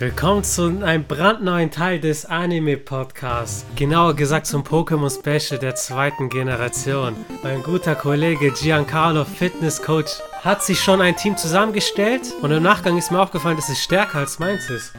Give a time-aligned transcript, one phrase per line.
[0.00, 3.66] Willkommen zu einem brandneuen Teil des Anime-Podcasts.
[3.74, 7.16] Genauer gesagt zum Pokémon Special der zweiten Generation.
[7.42, 10.12] Mein guter Kollege Giancarlo, Fitness Coach,
[10.44, 14.18] hat sich schon ein Team zusammengestellt und im Nachgang ist mir aufgefallen, dass es stärker
[14.18, 14.92] als meins ist.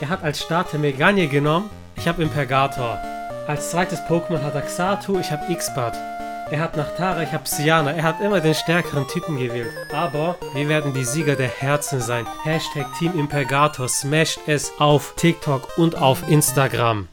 [0.00, 2.96] Er hat als Starter Meganye genommen, ich habe Impergator.
[3.48, 5.96] Als zweites Pokémon hat er Xatu, ich habe Xbat.
[6.50, 7.92] Er hat Nachtara, ich habe Siana.
[7.92, 9.70] Er hat immer den stärkeren Typen gewählt.
[9.92, 12.26] Aber wir werden die Sieger der Herzen sein.
[12.42, 13.86] Hashtag Team Impergator.
[13.86, 17.08] Smasht es auf TikTok und auf Instagram.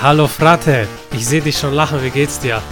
[0.00, 2.02] Hallo Frate, ich sehe dich schon lachen.
[2.02, 2.62] Wie geht's dir?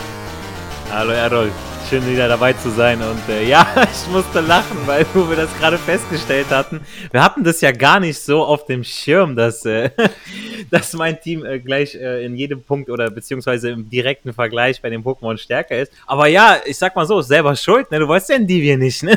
[0.93, 1.51] Hallo Errol,
[1.91, 3.03] schön wieder dabei zu sein.
[3.03, 6.81] Und äh, ja, ich musste lachen, weil wo wir das gerade festgestellt hatten.
[7.11, 9.91] Wir hatten das ja gar nicht so auf dem Schirm, dass, äh,
[10.71, 14.89] dass mein Team äh, gleich äh, in jedem Punkt oder beziehungsweise im direkten Vergleich bei
[14.89, 15.91] den Pokémon stärker ist.
[16.07, 17.99] Aber ja, ich sag mal so, selber schuld, ne?
[17.99, 19.17] Du wolltest ja Endivie nicht, ne?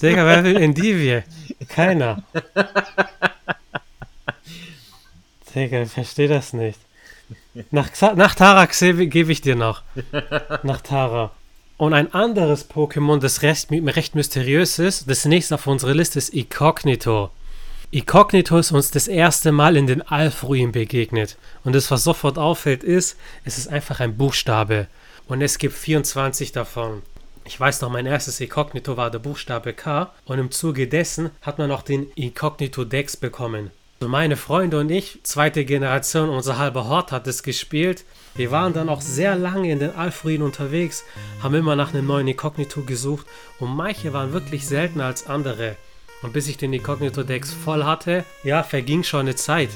[0.00, 1.24] Digga, wer will Endivie?
[1.68, 2.22] Keiner.
[5.52, 6.78] Digga, ich verstehe das nicht.
[7.72, 9.82] Nach, nach Tara gebe ich dir noch.
[10.62, 11.32] Nach Tara.
[11.78, 16.30] Und ein anderes Pokémon, das recht, recht mysteriös ist, das nächste auf unserer Liste ist
[16.30, 17.30] Incognito.
[17.90, 21.36] Incognito ist uns das erste Mal in den Alfruin begegnet.
[21.64, 24.86] Und das, was sofort auffällt, ist, es ist einfach ein Buchstabe.
[25.28, 27.02] Und es gibt 24 davon.
[27.44, 30.12] Ich weiß noch, mein erstes Incognito war der Buchstabe K.
[30.24, 33.70] Und im Zuge dessen hat man auch den Incognito Dex bekommen.
[34.00, 38.04] Also meine Freunde und ich, zweite Generation, unser halber Hort hat es gespielt.
[38.36, 41.04] Wir waren dann auch sehr lange in den Alfruin unterwegs,
[41.42, 43.26] haben immer nach einem neuen Inkognito gesucht
[43.58, 45.76] und manche waren wirklich seltener als andere.
[46.22, 49.70] Und bis ich den Inkognito-Dex voll hatte, ja, verging schon eine Zeit.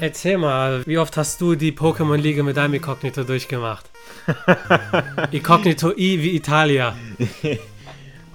[0.00, 3.90] Erzähl mal, wie oft hast du die Pokémon-Liga mit deinem Inkognito durchgemacht?
[5.32, 6.96] Inkognito I wie Italia.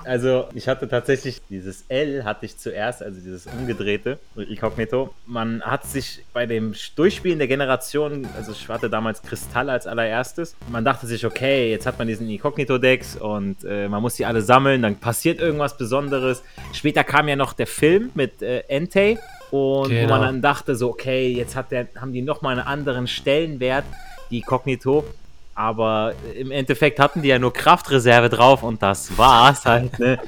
[0.06, 5.14] Also ich hatte tatsächlich dieses L hatte ich zuerst, also dieses umgedrehte Inkognito.
[5.26, 10.56] Man hat sich bei dem Durchspielen der Generation, also ich hatte damals Kristall als allererstes,
[10.70, 14.42] man dachte sich, okay, jetzt hat man diesen Inkognito-Decks und äh, man muss die alle
[14.42, 16.44] sammeln, dann passiert irgendwas Besonderes.
[16.74, 19.18] Später kam ja noch der Film mit äh, Entei
[19.52, 20.04] und genau.
[20.04, 23.86] wo man dann dachte so, okay, jetzt hat der, haben die nochmal einen anderen Stellenwert,
[24.32, 25.06] die Kognito.
[25.56, 30.00] Aber im Endeffekt hatten die ja nur Kraftreserve drauf und das war's halt.
[30.00, 30.20] Ne?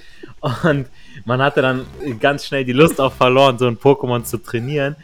[0.63, 0.87] Und
[1.25, 1.85] man hatte dann
[2.19, 4.95] ganz schnell die Lust auch verloren, so ein Pokémon zu trainieren.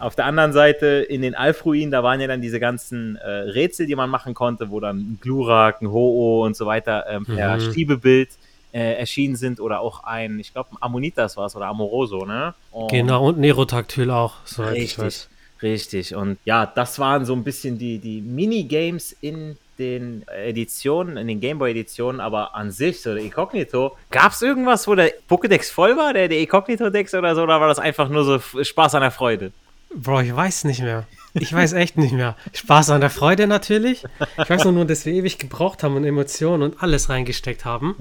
[0.00, 3.86] Auf der anderen Seite in den Alfruinen, da waren ja dann diese ganzen äh, Rätsel,
[3.86, 7.56] die man machen konnte, wo dann ein Glurak, ein Ho-Oh und so weiter ähm, per
[7.56, 7.60] mhm.
[7.60, 8.30] Stiebebild
[8.72, 12.54] äh, erschienen sind oder auch ein, ich glaube, Ammonitas war es oder Amoroso, ne?
[12.70, 15.28] Und genau, und Nerotactyl auch, soweit richtig, ich weiß.
[15.62, 21.28] Richtig, und ja, das waren so ein bisschen die, die Minigames in den Editionen, in
[21.28, 25.96] den Gameboy-Editionen, aber an sich, so der Incognito, gab es irgendwas, wo der Pokédex voll
[25.96, 29.10] war, der, der Incognito-Dex oder so, oder war das einfach nur so Spaß an der
[29.10, 29.52] Freude?
[29.94, 31.06] Bro, ich weiß nicht mehr.
[31.34, 32.36] Ich weiß echt nicht mehr.
[32.52, 34.04] Spaß an der Freude natürlich.
[34.36, 37.96] Ich weiß nur, dass wir ewig gebraucht haben und Emotionen und alles reingesteckt haben.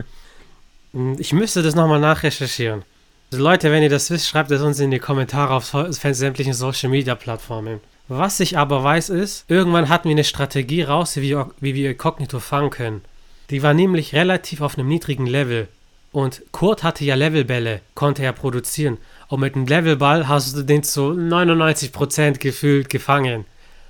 [1.18, 2.84] Ich müsste das nochmal nachrecherchieren.
[3.32, 6.90] Also Leute, wenn ihr das wisst, schreibt es uns in die Kommentare auf sämtlichen Social
[6.90, 7.80] Media Plattformen.
[8.08, 11.98] Was ich aber weiß ist, irgendwann hatten wir eine Strategie raus, wie wir, wie wir
[11.98, 13.02] Cognito fangen können.
[13.50, 15.68] Die war nämlich relativ auf einem niedrigen Level.
[16.12, 18.98] Und Kurt hatte ja Levelbälle, konnte er produzieren.
[19.28, 23.46] Und mit einem Levelball hast du den zu 99% gefühlt gefangen.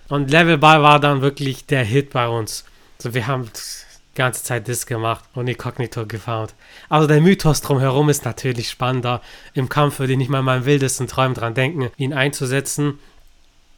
[0.10, 2.66] Und Levelball war dann wirklich der Hit bei uns.
[2.98, 6.56] Also wir haben die ganze Zeit das gemacht und Inkognito gefound.
[6.90, 9.22] Also der Mythos drumherum ist natürlich spannender.
[9.54, 13.00] Im Kampf würde ich nicht mal in meinem wildesten Träumen dran denken, ihn einzusetzen.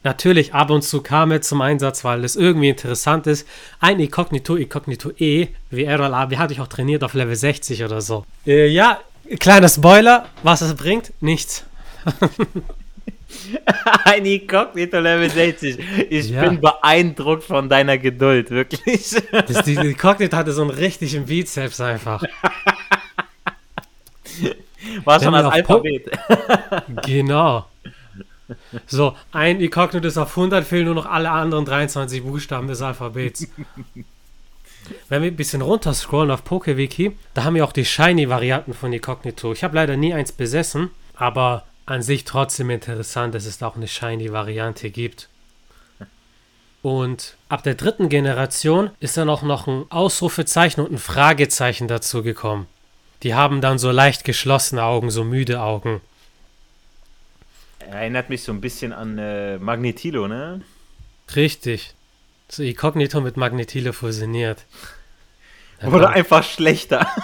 [0.01, 3.45] Natürlich, ab und zu kam er zum Einsatz, weil es irgendwie interessant ist.
[3.81, 7.99] Ein Inkognito, Inkognito E, wie Errol Abi, hatte ich auch trainiert auf Level 60 oder
[7.99, 8.25] so.
[8.47, 9.01] Äh, ja,
[9.39, 11.11] kleiner Spoiler, was es bringt?
[11.19, 11.65] Nichts.
[14.05, 15.77] Ein Inkognito Level 60.
[16.09, 16.47] Ich ja.
[16.47, 19.15] bin beeindruckt von deiner Geduld, wirklich.
[19.31, 22.23] Das, die Inkognito hatte so einen richtigen Bizeps einfach.
[25.03, 26.09] War schon das Alphabet.
[27.05, 27.65] genau.
[28.87, 33.47] So, ein Inkognito ist auf 100, fehlen nur noch alle anderen 23 Buchstaben des Alphabets.
[35.07, 38.91] Wenn wir ein bisschen runter scrollen auf PokeWiki, da haben wir auch die Shiny-Varianten von
[38.91, 39.51] Inkognito.
[39.53, 43.75] Ich habe leider nie eins besessen, aber an sich trotzdem interessant, dass es da auch
[43.75, 45.29] eine Shiny-Variante gibt.
[46.81, 52.23] Und ab der dritten Generation ist dann auch noch ein Ausrufezeichen und ein Fragezeichen dazu
[52.23, 52.67] gekommen.
[53.23, 55.99] Die haben dann so leicht geschlossene Augen, so müde Augen.
[57.91, 60.61] Erinnert mich so ein bisschen an äh, Magnetilo, ne?
[61.35, 61.95] Richtig.
[62.47, 64.65] So Inkognito mit Magnetilo fusioniert.
[65.79, 67.07] Dann Wurde einfach schlechter.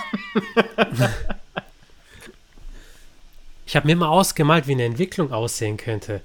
[3.67, 6.21] Ich habe mir immer ausgemalt, wie eine Entwicklung aussehen könnte.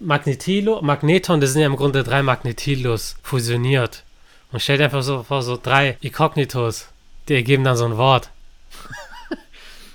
[0.00, 4.02] Magnetilo, Magneton, das sind ja im Grunde drei Magnetilos fusioniert.
[4.50, 6.88] Und stell dir einfach so vor, so drei Ikognitos,
[7.28, 8.30] die ergeben dann so ein Wort.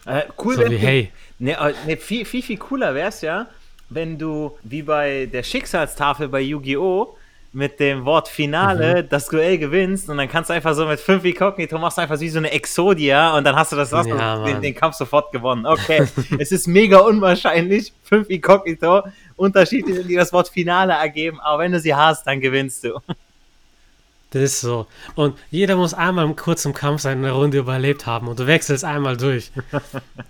[0.05, 1.11] Äh, cool, So wie hey.
[1.37, 3.47] Ne, äh, ne, viel, viel, viel cooler wär's ja,
[3.89, 7.15] wenn du wie bei der Schicksalstafel bei Yu-Gi-Oh!
[7.53, 9.09] mit dem Wort Finale Mhm.
[9.09, 12.19] das Duell gewinnst und dann kannst du einfach so mit 5 Inkognito machst du einfach
[12.19, 15.31] wie so eine Exodia und dann hast du das du Ja, den, den Kampf sofort
[15.31, 15.65] gewonnen.
[15.65, 16.05] Okay,
[16.39, 19.01] es ist mega unwahrscheinlich, 5 Inkognito,
[19.37, 22.99] unterschiedlich, die das Wort Finale ergeben, aber wenn du sie hast, dann gewinnst du.
[24.31, 24.87] Das ist so.
[25.15, 29.15] Und jeder muss einmal im kurzen Kampf seine Runde überlebt haben und du wechselst einmal
[29.15, 29.51] durch.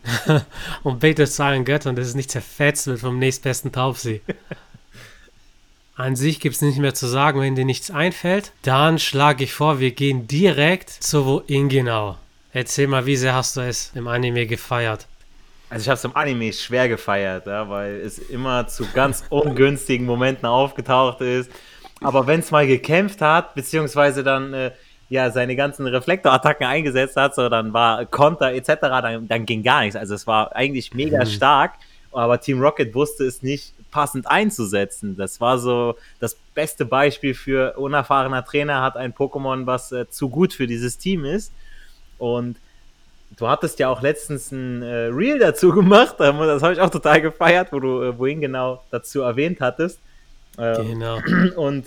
[0.83, 4.21] und betest zu allen Göttern, dass es nicht zerfetzt wird vom nächstbesten Taubsi.
[5.95, 8.51] An sich gibt es nicht mehr zu sagen, wenn dir nichts einfällt.
[8.61, 12.17] Dann schlage ich vor, wir gehen direkt zu wo Ingenau.
[12.53, 15.07] Erzähl mal, wie sehr hast du es im Anime gefeiert?
[15.71, 20.05] Also ich habe es im Anime schwer gefeiert, ja, weil es immer zu ganz ungünstigen
[20.05, 21.51] Momenten aufgetaucht ist.
[22.01, 24.71] Aber wenn es mal gekämpft hat, beziehungsweise dann äh,
[25.09, 29.81] ja seine ganzen Reflektorattacken eingesetzt hat, so dann war Konter etc., dann, dann ging gar
[29.81, 29.95] nichts.
[29.95, 31.73] Also es war eigentlich mega stark,
[32.11, 35.15] aber Team Rocket wusste es nicht passend einzusetzen.
[35.17, 40.29] Das war so das beste Beispiel für unerfahrener Trainer hat ein Pokémon, was äh, zu
[40.29, 41.51] gut für dieses Team ist.
[42.17, 42.57] Und
[43.37, 47.21] du hattest ja auch letztens ein äh, Reel dazu gemacht, das habe ich auch total
[47.21, 49.99] gefeiert, wo du äh, wohin genau dazu erwähnt hattest.
[50.57, 51.19] Genau.
[51.55, 51.85] und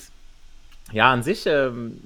[0.93, 2.00] ja, an sich, ähm,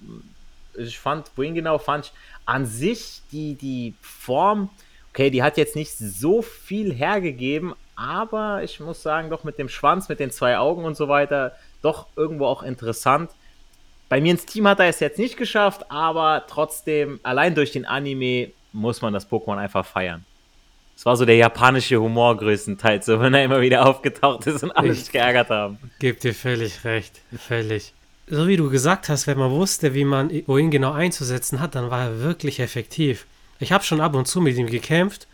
[0.75, 2.12] ich fand, wohin genau fand ich
[2.46, 4.70] an sich die, die Form,
[5.11, 9.69] okay, die hat jetzt nicht so viel hergegeben, aber ich muss sagen, doch mit dem
[9.69, 11.52] Schwanz, mit den zwei Augen und so weiter,
[11.82, 13.31] doch irgendwo auch interessant.
[14.08, 17.87] Bei mir ins Team hat er es jetzt nicht geschafft, aber trotzdem, allein durch den
[17.87, 20.25] Anime muss man das Pokémon einfach feiern.
[20.96, 24.70] Es war so der japanische Humor größtenteils, so wenn er immer wieder aufgetaucht ist und
[24.73, 25.79] alle sich Ich- geärgert haben.
[25.99, 27.20] Geb dir völlig recht.
[27.37, 27.93] Völlig.
[28.29, 31.91] So wie du gesagt hast, wenn man wusste, wie man wohin genau einzusetzen hat, dann
[31.91, 33.26] war er wirklich effektiv.
[33.61, 35.26] Ich habe schon ab und zu mit ihm gekämpft.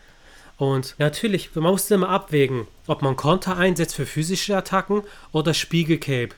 [0.57, 5.03] Und natürlich, man musste immer abwägen, ob man Konter einsetzt für physische Attacken
[5.33, 6.35] oder Spiegelcape.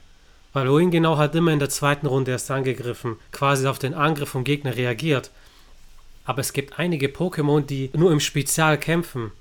[0.53, 4.29] Weil wohin genau hat immer in der zweiten Runde erst angegriffen, quasi auf den Angriff
[4.29, 5.31] vom Gegner reagiert.
[6.25, 9.33] Aber es gibt einige Pokémon, die nur im Spezial kämpfen.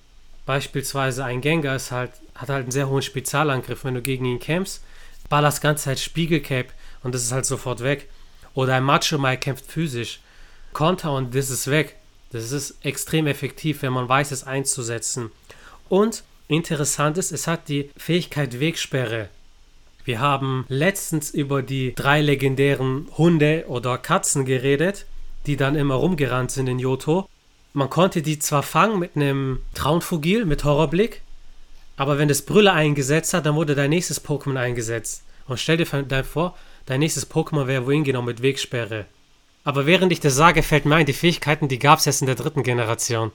[0.45, 3.83] Beispielsweise ein Gengar ist halt, hat halt einen sehr hohen Spezialangriff.
[3.83, 4.81] Wenn du gegen ihn kämpfst,
[5.29, 6.69] ballerst ganze Zeit Spiegelcape
[7.03, 8.09] und das ist halt sofort weg.
[8.53, 10.19] Oder ein Macho Mai kämpft physisch.
[10.73, 11.95] Konter und das ist weg.
[12.31, 15.31] Das ist extrem effektiv, wenn man weiß, es einzusetzen.
[15.89, 19.29] Und interessant ist, es hat die Fähigkeit Wegsperre.
[20.03, 25.05] Wir haben letztens über die drei legendären Hunde oder Katzen geredet,
[25.45, 27.27] die dann immer rumgerannt sind in Johto.
[27.73, 31.21] Man konnte die zwar fangen mit einem Traunfugil, mit Horrorblick,
[31.97, 35.23] aber wenn das Brüller eingesetzt hat, dann wurde dein nächstes Pokémon eingesetzt.
[35.47, 36.55] Und stell dir dann vor,
[36.85, 39.05] dein nächstes Pokémon wäre wohin genau mit Wegsperre.
[39.63, 42.27] Aber während ich das sage, fällt mir ein, die Fähigkeiten, die gab es erst in
[42.27, 43.31] der dritten Generation.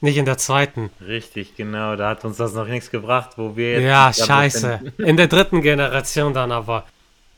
[0.00, 0.90] Nicht in der zweiten.
[1.06, 1.96] Richtig, genau.
[1.96, 3.84] Da hat uns das noch nichts gebracht, wo wir jetzt.
[3.84, 4.80] Ja, scheiße.
[4.82, 5.02] befinden.
[5.02, 6.84] In der dritten Generation dann aber.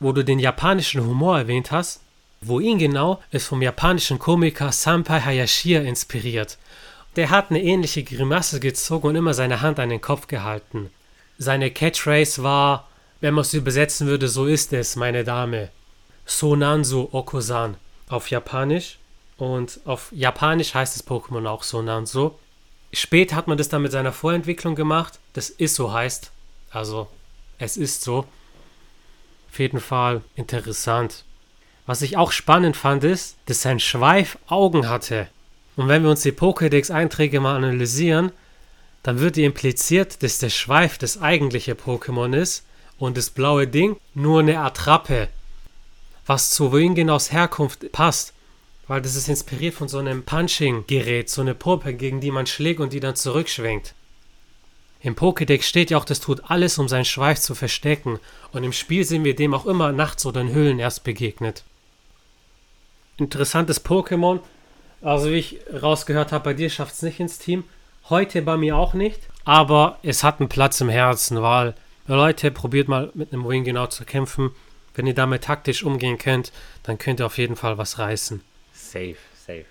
[0.01, 2.01] Wo du den japanischen Humor erwähnt hast,
[2.41, 6.57] wo ihn genau ist vom japanischen Komiker Sampai Hayashia inspiriert.
[7.15, 10.89] Der hat eine ähnliche Grimasse gezogen und immer seine Hand an den Kopf gehalten.
[11.37, 12.87] Seine Catchphrase war,
[13.21, 15.69] wenn man es übersetzen würde, so ist es, meine Dame.
[16.25, 17.75] Sonanzu Okusan
[18.07, 18.97] auf Japanisch.
[19.37, 22.37] Und auf Japanisch heißt das Pokémon auch Sonanzu.
[22.91, 26.31] Später hat man das dann mit seiner Vorentwicklung gemacht, das ist so heißt.
[26.71, 27.07] Also,
[27.57, 28.25] es ist so.
[29.51, 31.23] Auf jeden Fall interessant.
[31.89, 35.27] Was ich auch spannend fand, ist, dass sein Schweif Augen hatte.
[35.75, 38.31] Und wenn wir uns die Pokédex-Einträge mal analysieren,
[39.01, 42.63] dann wird hier impliziert, dass der Schweif das eigentliche Pokémon ist
[42.99, 45.29] und das blaue Ding nur eine Attrappe.
[46.27, 48.33] Was zu Wingenaus Herkunft passt.
[48.87, 52.81] Weil das ist inspiriert von so einem Punching-Gerät, so eine Puppe, gegen die man schlägt
[52.81, 53.95] und die dann zurückschwenkt.
[55.01, 58.19] Im Pokédex steht ja auch, das tut alles, um seinen Schweif zu verstecken.
[58.51, 61.63] Und im Spiel sind wir dem auch immer nachts oder in Höhlen erst begegnet.
[63.19, 64.39] Interessantes Pokémon.
[65.01, 67.63] Also wie ich rausgehört habe, bei dir schafft es nicht ins Team.
[68.09, 69.21] Heute bei mir auch nicht.
[69.45, 71.75] Aber es hat einen Platz im Herzen, weil
[72.07, 74.51] Leute, probiert mal mit einem Wing genau zu kämpfen.
[74.95, 76.51] Wenn ihr damit taktisch umgehen könnt,
[76.83, 78.41] dann könnt ihr auf jeden Fall was reißen.
[78.73, 79.65] Safe, safe.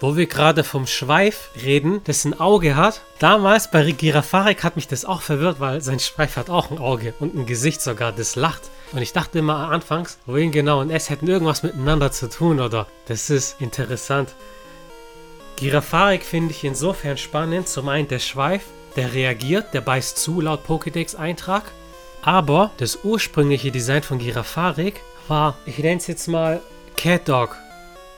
[0.00, 3.02] Wo wir gerade vom Schweif reden, das ein Auge hat.
[3.18, 7.14] Damals bei Girafarik hat mich das auch verwirrt, weil sein Schweif hat auch ein Auge
[7.20, 8.62] und ein Gesicht sogar, das lacht.
[8.92, 12.86] Und ich dachte immer anfangs, wohin genau und es hätten irgendwas miteinander zu tun oder
[13.06, 14.34] das ist interessant.
[15.56, 17.68] Girafarik finde ich insofern spannend.
[17.68, 18.62] Zum einen der Schweif,
[18.96, 21.64] der reagiert, der beißt zu laut Pokédex-Eintrag.
[22.22, 26.60] Aber das ursprüngliche Design von Girafarik war, ich nenne es jetzt mal
[26.96, 27.56] Cat Dog.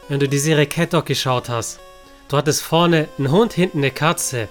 [0.09, 1.81] Wenn du die Serie Cat Dog geschaut hast.
[2.29, 4.49] Du hattest vorne einen Hund, hinten eine Katze.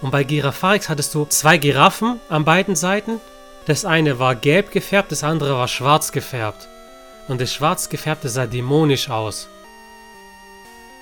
[0.00, 3.20] Und bei Girafarix hattest du zwei Giraffen an beiden Seiten.
[3.66, 6.68] Das eine war gelb gefärbt, das andere war schwarz gefärbt.
[7.28, 9.48] Und das schwarz gefärbte sah dämonisch aus.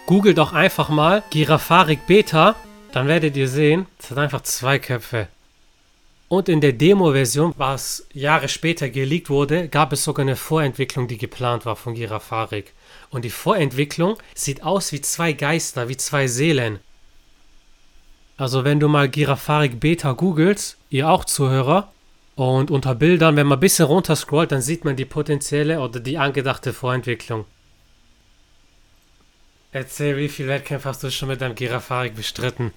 [0.07, 2.57] Google doch einfach mal Girafarik Beta,
[2.93, 5.29] dann werdet ihr sehen, es hat einfach zwei Köpfe.
[6.29, 11.19] Und in der Demo-Version, was Jahre später geleakt wurde, gab es sogar eine Vorentwicklung, die
[11.19, 12.73] geplant war von Girafarik.
[13.11, 16.79] Und die Vorentwicklung sieht aus wie zwei Geister, wie zwei Seelen.
[18.37, 21.91] Also wenn du mal Girafarik Beta googelst, ihr auch Zuhörer,
[22.49, 26.01] und unter Bildern, wenn man ein bisschen runter scrollt, dann sieht man die potenzielle oder
[26.01, 27.45] die angedachte Vorentwicklung.
[29.73, 32.73] Erzähl, wie viele Wettkämpfe hast du schon mit deinem Girafarik bestritten?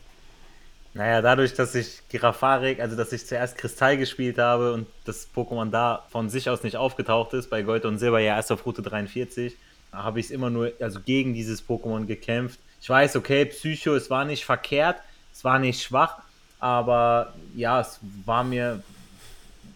[0.94, 5.72] Naja, dadurch, dass ich Girafarik, also dass ich zuerst Kristall gespielt habe und das Pokémon
[5.72, 8.84] da von sich aus nicht aufgetaucht ist, bei Gold und Silber ja erst auf Route
[8.84, 9.56] 43,
[9.92, 12.60] habe ich es immer nur also gegen dieses Pokémon gekämpft.
[12.80, 14.98] Ich weiß, okay, Psycho, es war nicht verkehrt,
[15.34, 16.18] es war nicht schwach,
[16.60, 18.84] aber ja, es war mir,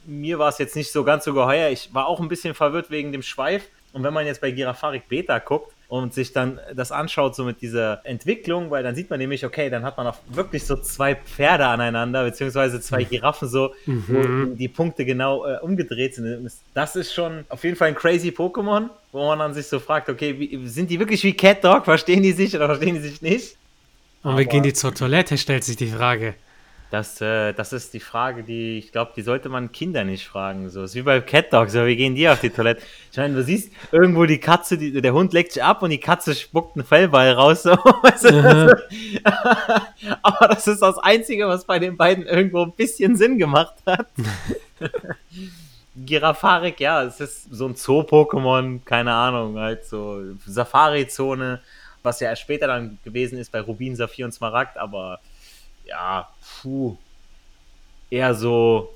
[0.08, 1.70] mir war es jetzt nicht so ganz so geheuer.
[1.70, 3.68] Ich war auch ein bisschen verwirrt wegen dem Schweif.
[3.94, 7.62] Und wenn man jetzt bei Girafarik Beta guckt, und sich dann das anschaut, so mit
[7.62, 11.16] dieser Entwicklung, weil dann sieht man nämlich, okay, dann hat man auch wirklich so zwei
[11.16, 13.10] Pferde aneinander, beziehungsweise zwei mhm.
[13.10, 14.04] Giraffen so, mhm.
[14.08, 16.52] wo die Punkte genau äh, umgedreht sind.
[16.74, 20.10] Das ist schon auf jeden Fall ein crazy Pokémon, wo man dann sich so fragt,
[20.10, 21.86] okay, wie, sind die wirklich wie Cat Dog?
[21.86, 23.56] Verstehen die sich oder verstehen die sich nicht?
[24.24, 26.34] Und wir gehen die zur Toilette, stellt sich die Frage.
[26.90, 30.70] Das, äh, das ist die Frage, die, ich glaube, die sollte man Kinder nicht fragen.
[30.70, 32.82] So, ist wie bei Cat Dog, so, wie gehen die auf die Toilette?
[33.12, 36.00] Ich meine, du siehst irgendwo die Katze, die, der Hund leckt sich ab und die
[36.00, 37.64] Katze spuckt einen Fellball raus.
[37.64, 37.72] So.
[40.22, 44.08] Aber das ist das Einzige, was bei den beiden irgendwo ein bisschen Sinn gemacht hat.
[46.06, 51.60] Girafarik, ja, es ist so ein Zoo-Pokémon, keine Ahnung, halt so Safari-Zone,
[52.04, 55.20] was ja erst später dann gewesen ist bei Rubin, Saphir und Smaragd, aber
[55.88, 56.30] ja,
[56.62, 56.98] puh,
[58.10, 58.94] eher so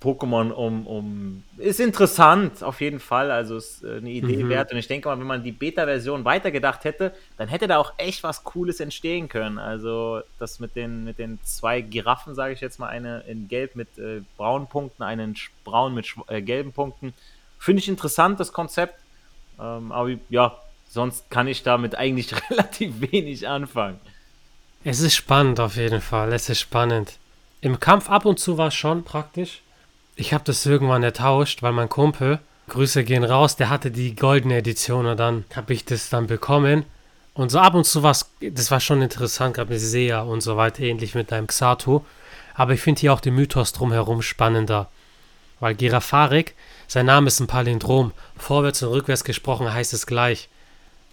[0.00, 1.42] Pokémon um, um.
[1.58, 3.32] Ist interessant, auf jeden Fall.
[3.32, 4.48] Also ist äh, eine Idee mhm.
[4.48, 4.70] wert.
[4.72, 8.22] Und ich denke mal, wenn man die Beta-Version weitergedacht hätte, dann hätte da auch echt
[8.22, 9.58] was Cooles entstehen können.
[9.58, 13.74] Also das mit den, mit den zwei Giraffen, sage ich jetzt mal, eine in Gelb
[13.74, 17.12] mit äh, braunen Punkten, einen braun mit äh, gelben Punkten.
[17.58, 18.94] Finde ich interessant, das Konzept.
[19.58, 23.98] Ähm, aber ja, sonst kann ich damit eigentlich relativ wenig anfangen.
[24.84, 26.32] Es ist spannend auf jeden Fall.
[26.32, 27.18] Es ist spannend.
[27.60, 29.62] Im Kampf ab und zu war es schon praktisch.
[30.16, 34.56] Ich habe das irgendwann ertauscht, weil mein Kumpel, Grüße gehen raus, der hatte die goldene
[34.56, 36.84] Edition und dann habe ich das dann bekommen.
[37.34, 40.42] Und so ab und zu war es, das war schon interessant, gerade mit Sea und
[40.42, 42.00] so weiter, ähnlich mit deinem Xatu.
[42.54, 44.90] Aber ich finde hier auch den Mythos drumherum spannender.
[45.60, 46.54] Weil Girafarik,
[46.88, 48.12] sein Name ist ein Palindrom.
[48.36, 50.48] Vorwärts und rückwärts gesprochen heißt es gleich.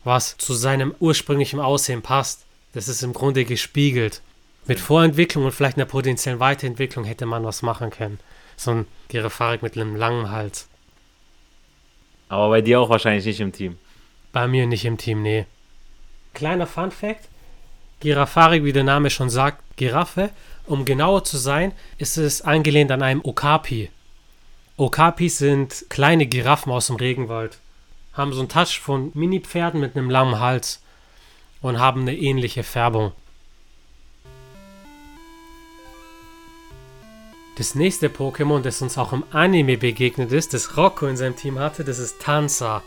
[0.03, 2.45] Was zu seinem ursprünglichen Aussehen passt.
[2.79, 4.21] Das ist im Grunde gespiegelt.
[4.65, 8.21] Mit Vorentwicklung und vielleicht einer potenziellen Weiterentwicklung hätte man was machen können.
[8.55, 10.69] So ein Girafarik mit einem langen Hals.
[12.29, 13.77] Aber bei dir auch wahrscheinlich nicht im Team.
[14.31, 15.45] Bei mir nicht im Team, nee.
[16.33, 17.27] Kleiner Fun Fact:
[17.99, 20.29] Girafarik, wie der Name schon sagt, Giraffe.
[20.65, 23.89] Um genauer zu sein, ist es angelehnt an einem Okapi.
[24.77, 27.59] Okapis sind kleine Giraffen aus dem Regenwald.
[28.13, 30.81] Haben so einen Touch von Mini-Pferden mit einem langen Hals
[31.61, 33.11] und haben eine ähnliche Färbung.
[37.57, 41.59] Das nächste Pokémon, das uns auch im Anime begegnet ist, das Rocco in seinem Team
[41.59, 42.81] hatte, das ist Tanza.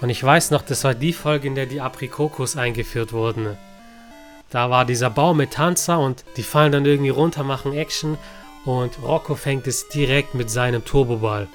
[0.00, 3.58] Und ich weiß noch, das war die Folge, in der die Aprikokos eingeführt wurden.
[4.48, 8.16] Da war dieser Baum mit Tanza und die fallen dann irgendwie runter, machen Action
[8.64, 11.48] und Rocco fängt es direkt mit seinem Turboball.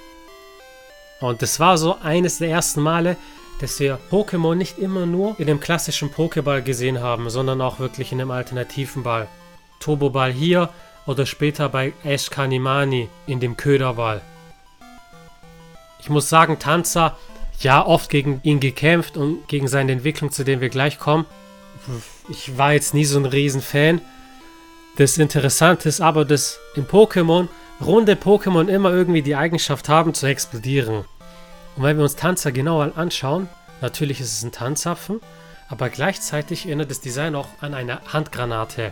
[1.20, 3.18] Und das war so eines der ersten Male,
[3.62, 8.12] dass wir Pokémon nicht immer nur in dem klassischen Pokéball gesehen haben, sondern auch wirklich
[8.12, 9.27] in dem alternativen Ball.
[9.80, 10.70] Turboball hier
[11.06, 14.22] oder später bei Ash Kanimani in dem Köderball.
[16.00, 17.18] Ich muss sagen, Tanzer,
[17.60, 21.25] ja, oft gegen ihn gekämpft und gegen seine Entwicklung, zu der wir gleich kommen.
[22.30, 24.01] Ich war jetzt nie so ein Riesenfan.
[24.98, 27.48] Das Interessante ist aber, dass in Pokémon
[27.80, 31.06] runde Pokémon immer irgendwie die Eigenschaft haben zu explodieren.
[31.81, 33.50] Und wenn wir uns Tanzer genauer anschauen,
[33.81, 35.19] natürlich ist es ein Tanzapfen,
[35.67, 38.91] aber gleichzeitig erinnert das Design auch an eine Handgranate.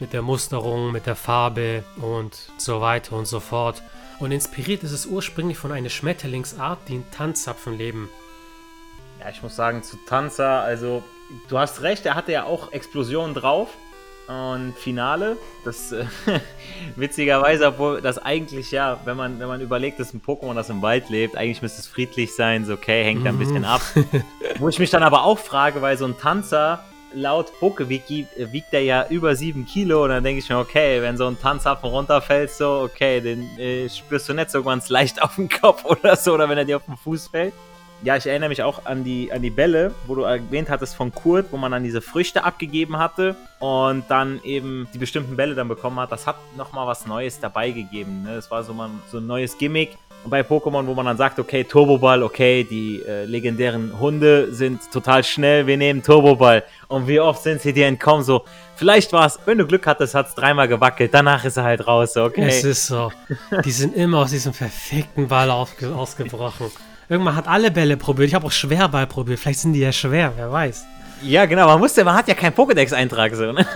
[0.00, 3.80] Mit der Musterung, mit der Farbe und so weiter und so fort.
[4.18, 8.08] Und inspiriert ist es ursprünglich von einer Schmetterlingsart, die in Tanzzapfen leben.
[9.20, 11.04] Ja, ich muss sagen, zu Tanzer, also
[11.46, 13.68] du hast recht, er hatte ja auch Explosionen drauf.
[14.28, 16.04] Und Finale, das äh,
[16.96, 20.82] witzigerweise, obwohl das eigentlich ja, wenn man, wenn man überlegt, dass ein Pokémon, das im
[20.82, 23.82] Wald lebt, eigentlich müsste es friedlich sein, so okay, hängt da ein bisschen ab.
[24.58, 28.72] Wo ich mich dann aber auch frage, weil so ein Tanzer, laut PokeWiki äh, wiegt
[28.72, 31.88] der ja über 7 Kilo und dann denke ich mir, okay, wenn so ein Tanzhafen
[31.88, 36.16] runterfällt, so, okay, den äh, spürst du nicht so ganz leicht auf den Kopf oder
[36.16, 37.54] so, oder wenn er dir auf den Fuß fällt
[38.02, 41.12] ja, ich erinnere mich auch an die, an die Bälle, wo du erwähnt hattest von
[41.12, 45.68] Kurt, wo man dann diese Früchte abgegeben hatte und dann eben die bestimmten Bälle dann
[45.68, 46.12] bekommen hat.
[46.12, 48.22] Das hat nochmal was Neues dabei gegeben.
[48.22, 48.34] Ne?
[48.36, 49.96] Das war so, man, so ein neues Gimmick
[50.28, 55.24] bei Pokémon, wo man dann sagt, okay, Turboball, okay, die äh, legendären Hunde sind total
[55.24, 56.64] schnell, wir nehmen Turboball.
[56.88, 58.24] Und wie oft sind sie dir entkommen?
[58.24, 58.44] So,
[58.76, 61.86] vielleicht war es, wenn du Glück hattest, hat es dreimal gewackelt, danach ist er halt
[61.86, 62.46] raus, okay.
[62.48, 63.12] Es ist so.
[63.64, 66.70] Die sind immer aus diesem verfickten Ball ausgebrochen.
[67.08, 68.28] Irgendwann hat alle Bälle probiert.
[68.28, 69.38] Ich habe auch Schwerball probiert.
[69.38, 70.86] Vielleicht sind die ja schwer, wer weiß.
[71.22, 73.66] Ja, genau, man musste, man hat ja keinen Pokédex-Eintrag so, ne?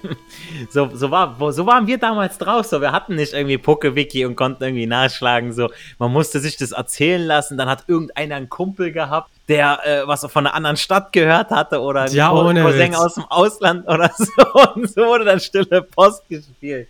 [0.70, 4.34] so, so, war, so waren wir damals draus, so, wir hatten nicht irgendwie PokeWiki und
[4.34, 8.92] konnten irgendwie nachschlagen, so, man musste sich das erzählen lassen, dann hat irgendeiner einen Kumpel
[8.92, 13.14] gehabt, der äh, was von einer anderen Stadt gehört hatte oder ja, ohne Cousin aus
[13.14, 16.88] dem Ausland oder so und so wurde dann stille Post gespielt.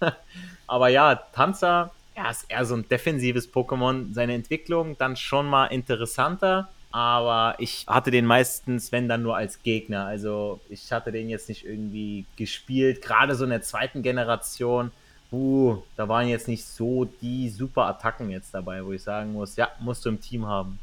[0.66, 4.12] Aber ja, Tanzer, er ist eher so ein defensives Pokémon.
[4.12, 9.62] Seine Entwicklung dann schon mal interessanter, aber ich hatte den meistens, wenn dann nur als
[9.62, 10.06] Gegner.
[10.06, 14.90] Also ich hatte den jetzt nicht irgendwie gespielt, gerade so in der zweiten Generation.
[15.32, 19.56] Uh, da waren jetzt nicht so die super Attacken jetzt dabei, wo ich sagen muss,
[19.56, 20.78] ja, musst du im Team haben.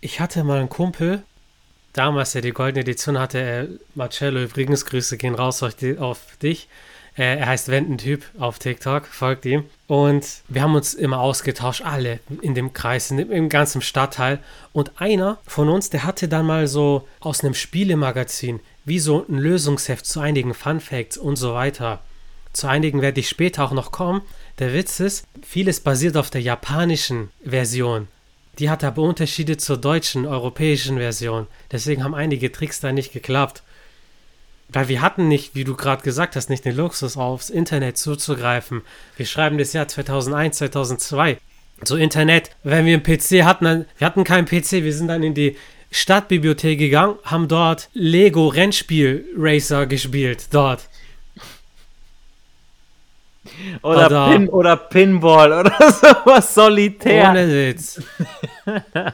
[0.00, 1.24] Ich hatte mal einen Kumpel,
[1.96, 6.68] damals, der die goldene Edition hatte, äh, Marcello, übrigens, Grüße gehen raus auf, dich.
[7.16, 9.64] Äh, er heißt Wendentyp auf TikTok, folgt ihm.
[9.86, 14.40] Und wir haben uns immer ausgetauscht, alle in dem Kreis, in dem, im ganzen Stadtteil.
[14.72, 19.38] Und einer von uns, der hatte dann mal so aus einem Spielemagazin, wie so ein
[19.38, 22.00] Lösungsheft zu einigen Fun Facts und so weiter.
[22.52, 24.22] Zu einigen werde ich später auch noch kommen.
[24.58, 28.08] Der Witz ist, vieles basiert auf der japanischen Version.
[28.58, 31.46] Die hat aber Unterschiede zur deutschen, europäischen Version.
[31.70, 33.62] Deswegen haben einige Tricks da nicht geklappt.
[34.68, 38.82] Weil wir hatten nicht, wie du gerade gesagt hast, nicht den Luxus aufs Internet zuzugreifen.
[39.16, 41.38] Wir schreiben das Jahr 2001, 2002.
[41.84, 45.22] So Internet, wenn wir einen PC hatten, dann, wir hatten keinen PC, wir sind dann
[45.22, 45.56] in die
[45.90, 50.88] Stadtbibliothek gegangen, haben dort Lego Rennspiel Racer gespielt, dort.
[53.82, 55.92] Oder, oder, Pin, oder Pinball oder
[56.24, 57.30] sowas solitär.
[57.30, 58.02] Ohne Witz.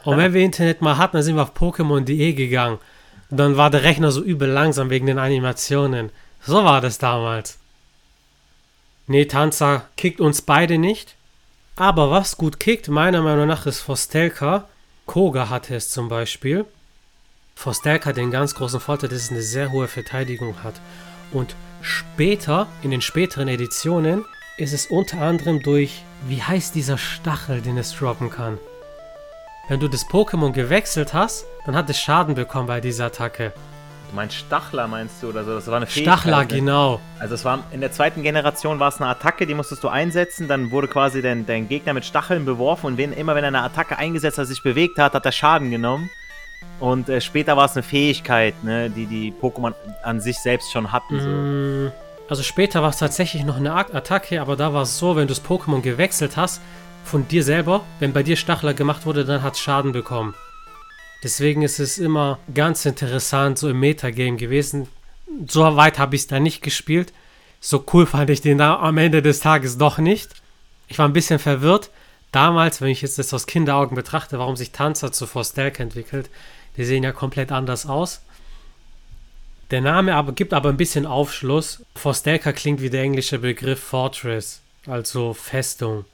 [0.04, 2.78] Und wenn wir Internet mal hatten, dann sind wir auf Pokémon.de gegangen
[3.38, 6.10] dann war der Rechner so übel langsam wegen den Animationen.
[6.42, 7.58] So war das damals.
[9.06, 11.16] Nee, Tanza kickt uns beide nicht.
[11.76, 14.68] Aber was gut kickt, meiner Meinung nach, ist Forstelka.
[15.06, 16.66] Koga hatte es zum Beispiel.
[17.54, 20.74] Forstelka hat den ganz großen Vorteil, dass es eine sehr hohe Verteidigung hat.
[21.32, 24.26] Und später, in den späteren Editionen,
[24.58, 28.58] ist es unter anderem durch, wie heißt dieser Stachel, den es droppen kann?
[29.72, 33.54] Wenn du das Pokémon gewechselt hast, dann hat es Schaden bekommen bei dieser Attacke.
[34.10, 35.54] Du meinst Stachler, meinst du, oder so?
[35.54, 36.18] Das war eine Fähigkeit.
[36.18, 36.46] Stachler, ne?
[36.46, 37.00] genau.
[37.18, 40.46] Also es war in der zweiten Generation war es eine Attacke, die musstest du einsetzen,
[40.46, 43.62] dann wurde quasi dein, dein Gegner mit Stacheln beworfen und wenn, immer wenn er eine
[43.62, 46.10] Attacke eingesetzt hat, sich bewegt hat, hat er Schaden genommen.
[46.78, 50.92] Und äh, später war es eine Fähigkeit, ne, die die Pokémon an sich selbst schon
[50.92, 51.18] hatten.
[51.18, 51.28] So.
[51.28, 51.92] Mm,
[52.28, 55.34] also später war es tatsächlich noch eine Attacke, aber da war es so, wenn du
[55.34, 56.60] das Pokémon gewechselt hast,
[57.04, 60.34] von dir selber, wenn bei dir Stachler gemacht wurde, dann hat es Schaden bekommen.
[61.22, 64.88] Deswegen ist es immer ganz interessant, so im Metagame gewesen.
[65.46, 67.12] So weit habe ich es da nicht gespielt.
[67.60, 70.30] So cool fand ich den da am Ende des Tages doch nicht.
[70.88, 71.90] Ich war ein bisschen verwirrt.
[72.32, 76.28] Damals, wenn ich jetzt das aus Kinderaugen betrachte, warum sich Tanzer zu Forstelka entwickelt,
[76.76, 78.22] die sehen ja komplett anders aus.
[79.70, 81.84] Der Name aber, gibt aber ein bisschen Aufschluss.
[81.94, 86.04] Forstelka klingt wie der englische Begriff Fortress, also Festung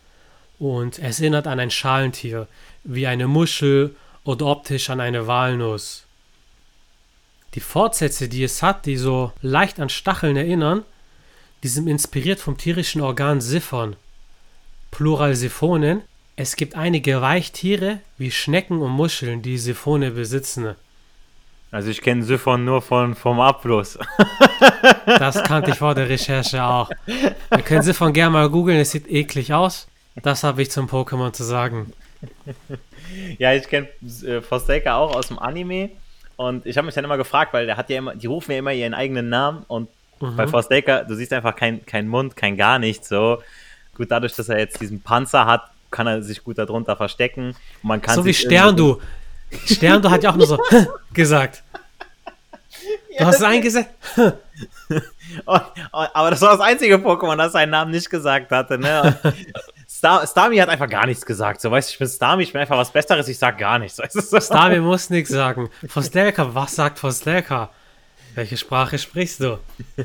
[0.59, 2.49] und es erinnert an ein Schalentier,
[2.85, 3.95] wie eine Muschel
[4.25, 6.05] oder optisch an eine Walnuss.
[7.55, 10.85] Die Fortsätze, die es hat, die so leicht an Stacheln erinnern,
[11.63, 13.97] die sind inspiriert vom tierischen Organ Siphon,
[14.91, 16.03] Plural Siphonen.
[16.37, 20.75] Es gibt einige Weichtiere wie Schnecken und Muscheln, die Siphone besitzen.
[21.71, 23.99] Also ich kenne Siphon nur von, vom Abfluss.
[25.07, 26.91] Das kannte ich vor der Recherche auch.
[27.07, 29.89] Wir können Siphon gerne mal googeln, es sieht eklig aus.
[30.23, 31.93] Das habe ich zum Pokémon zu sagen.
[33.39, 33.89] ja, ich kenne
[34.25, 35.91] äh, Forsaker auch aus dem Anime.
[36.37, 38.59] Und ich habe mich dann immer gefragt, weil der hat ja immer, die rufen ja
[38.59, 39.89] immer ihren eigenen Namen und
[40.21, 40.37] mhm.
[40.37, 43.43] bei Forsaker, du siehst einfach keinen kein Mund, kein gar nichts so.
[43.97, 47.57] Gut, dadurch, dass er jetzt diesen Panzer hat, kann er sich gut darunter verstecken.
[47.83, 49.01] Man kann so wie Stern, du.
[49.65, 50.59] Sterndo hat ja auch nur so
[51.13, 51.65] gesagt.
[53.19, 53.91] Du hast es eingesetzt.
[54.17, 58.79] Und, aber das war das einzige Pokémon, das seinen Namen nicht gesagt hatte.
[58.79, 59.19] Ne?
[59.99, 61.61] Star, Starmie hat einfach gar nichts gesagt.
[61.61, 64.01] So, weißt du, ich bin Starmie, ich bin einfach was Besseres, ich sag gar nichts.
[64.45, 65.71] Starmie muss nichts sagen.
[65.89, 67.71] Fostelka, was sagt Fostelka?
[68.37, 69.59] Welche Sprache sprichst du?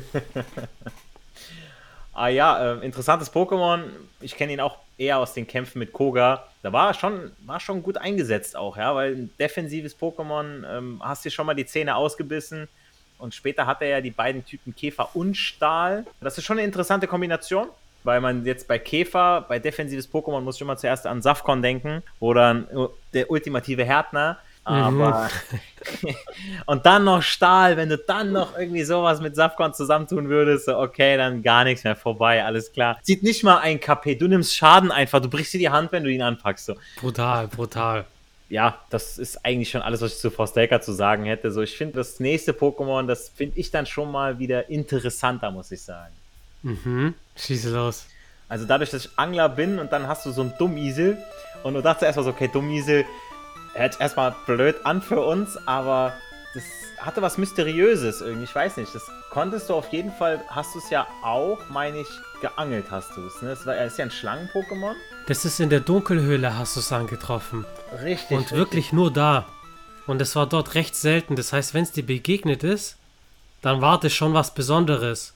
[2.12, 3.84] ah ja, äh, interessantes Pokémon.
[4.20, 6.42] Ich kenne ihn auch eher aus den Kämpfen mit Koga.
[6.62, 11.00] Da war er schon, war schon gut eingesetzt auch, ja, weil ein defensives Pokémon, ähm,
[11.04, 12.66] hast dir schon mal die Zähne ausgebissen
[13.18, 16.04] und später hat er ja die beiden Typen Käfer und Stahl.
[16.20, 17.68] Das ist schon eine interessante Kombination,
[18.04, 22.02] weil man jetzt bei Käfer, bei defensives Pokémon muss ich immer zuerst an Safkon denken
[22.20, 22.64] oder
[23.12, 24.38] der ultimative Härtner.
[24.66, 25.28] Aber
[26.02, 26.14] mhm.
[26.66, 30.78] und dann noch Stahl, wenn du dann noch irgendwie sowas mit Safkon zusammentun würdest, so
[30.78, 32.98] okay, dann gar nichts mehr vorbei, alles klar.
[33.02, 36.04] Sieht nicht mal ein KP, du nimmst Schaden einfach, du brichst dir die Hand, wenn
[36.04, 36.64] du ihn anpackst.
[36.64, 36.76] So.
[36.98, 38.06] Brutal, brutal
[38.48, 41.50] ja, das ist eigentlich schon alles, was ich zu Forstelka zu sagen hätte.
[41.50, 45.72] So, ich finde das nächste Pokémon, das finde ich dann schon mal wieder interessanter, muss
[45.72, 46.14] ich sagen.
[46.64, 48.06] Mhm, schieße los.
[48.48, 51.18] Also dadurch, dass ich Angler bin und dann hast du so einen Dummisel
[51.62, 53.04] und du dachtest erstmal so, okay, Dummisel
[53.74, 56.14] hört erstmal blöd an für uns, aber
[56.54, 56.64] das
[56.98, 58.94] hatte was Mysteriöses irgendwie, ich weiß nicht.
[58.94, 62.08] Das konntest du auf jeden Fall, hast du es ja auch, meine ich,
[62.40, 63.42] geangelt hast du es.
[63.42, 63.50] Ne?
[63.50, 64.94] Das war, ist ja ein Schlangen-Pokémon.
[65.26, 67.66] Das ist in der Dunkelhöhle, hast du es angetroffen.
[68.02, 68.30] Richtig.
[68.30, 68.58] Und richtig.
[68.58, 69.46] wirklich nur da.
[70.06, 71.36] Und es war dort recht selten.
[71.36, 72.96] Das heißt, wenn es dir begegnet ist,
[73.62, 75.33] dann war das schon was Besonderes.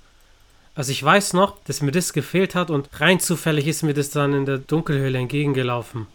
[0.78, 4.10] Also ich weiß noch, dass mir das gefehlt hat und rein zufällig ist mir das
[4.10, 6.06] dann in der Dunkelhöhle entgegengelaufen.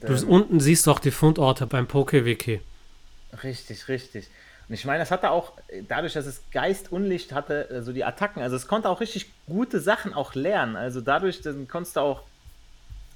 [0.00, 0.28] Du ähm.
[0.28, 2.60] unten siehst auch die Fundorte beim PokeWiki.
[3.44, 4.26] Richtig, richtig.
[4.68, 5.52] Und ich meine, das hatte auch,
[5.86, 9.30] dadurch, dass es Geist und Licht hatte, also die Attacken, also es konnte auch richtig
[9.46, 10.74] gute Sachen auch lernen.
[10.74, 12.22] Also dadurch, dann konntest du auch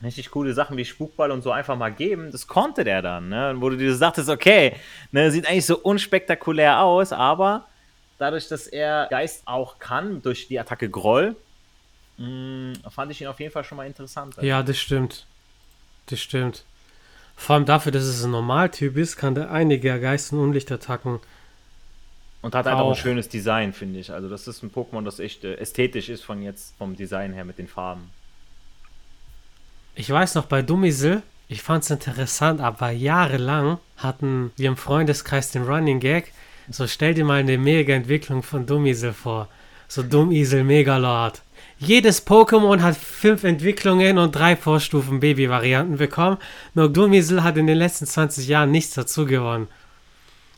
[0.05, 2.31] richtig coole Sachen wie Spukball und so einfach mal geben.
[2.31, 3.57] Das konnte der dann, ne?
[3.59, 4.77] Wo du dir sagtest, okay,
[5.11, 7.67] ne, sieht eigentlich so unspektakulär aus, aber
[8.23, 11.37] dadurch, dass er Geist auch kann, durch die Attacke Groll,
[12.19, 14.37] mh, mm, fand ich ihn auf jeden Fall schon mal interessant.
[14.37, 14.47] Also.
[14.47, 15.27] Ja, das stimmt.
[16.07, 16.65] Das stimmt.
[17.37, 21.21] Vor allem dafür, dass es ein Normaltyp ist, kann der einige Geist- und Unlichtattacken
[22.43, 22.91] und hat einfach auch.
[22.91, 24.13] ein schönes Design, finde ich.
[24.13, 27.45] Also das ist ein Pokémon, das echt äh, ästhetisch ist von jetzt, vom Design her
[27.45, 28.11] mit den Farben.
[29.95, 35.53] Ich weiß noch, bei Dummisel, ich fand es interessant, aber jahrelang hatten wir im Freundeskreis
[35.53, 36.33] den Running Gag,
[36.71, 39.49] so stell dir mal eine Mega-Entwicklung von Dummisel vor.
[39.89, 41.43] So Dummisel Megalord.
[41.79, 46.39] Jedes Pokémon hat fünf Entwicklungen und drei Vorstufen Baby-Varianten bekommen.
[46.75, 49.69] Nur Dummisel hat in den letzten 20 Jahren nichts dazu gewonnen.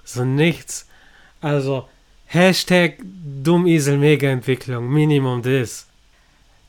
[0.05, 0.87] So nichts.
[1.41, 1.89] Also,
[2.27, 2.99] Hashtag
[3.43, 5.87] Dummisel-Mega-Entwicklung, Minimum this.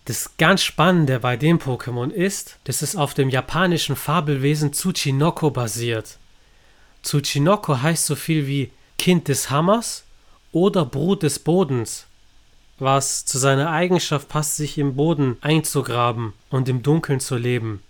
[0.05, 6.17] Das ganz Spannende bei dem Pokémon ist, dass es auf dem japanischen Fabelwesen Tsuchinoko basiert.
[7.01, 10.03] Tsuchinoko heißt so viel wie Kind des Hammers
[10.51, 12.07] oder Brut des Bodens,
[12.79, 17.81] was zu seiner Eigenschaft passt, sich im Boden einzugraben und im Dunkeln zu leben.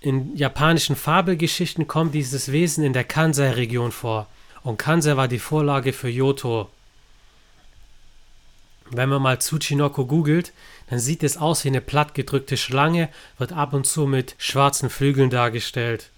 [0.00, 4.26] In japanischen Fabelgeschichten kommt dieses Wesen in der Kansai-Region vor.
[4.62, 6.68] Und Kansai war die Vorlage für Yoto.
[8.90, 10.52] Wenn man mal Tsuchinoko googelt,
[10.90, 15.30] dann sieht es aus wie eine plattgedrückte Schlange, wird ab und zu mit schwarzen Flügeln
[15.30, 16.10] dargestellt.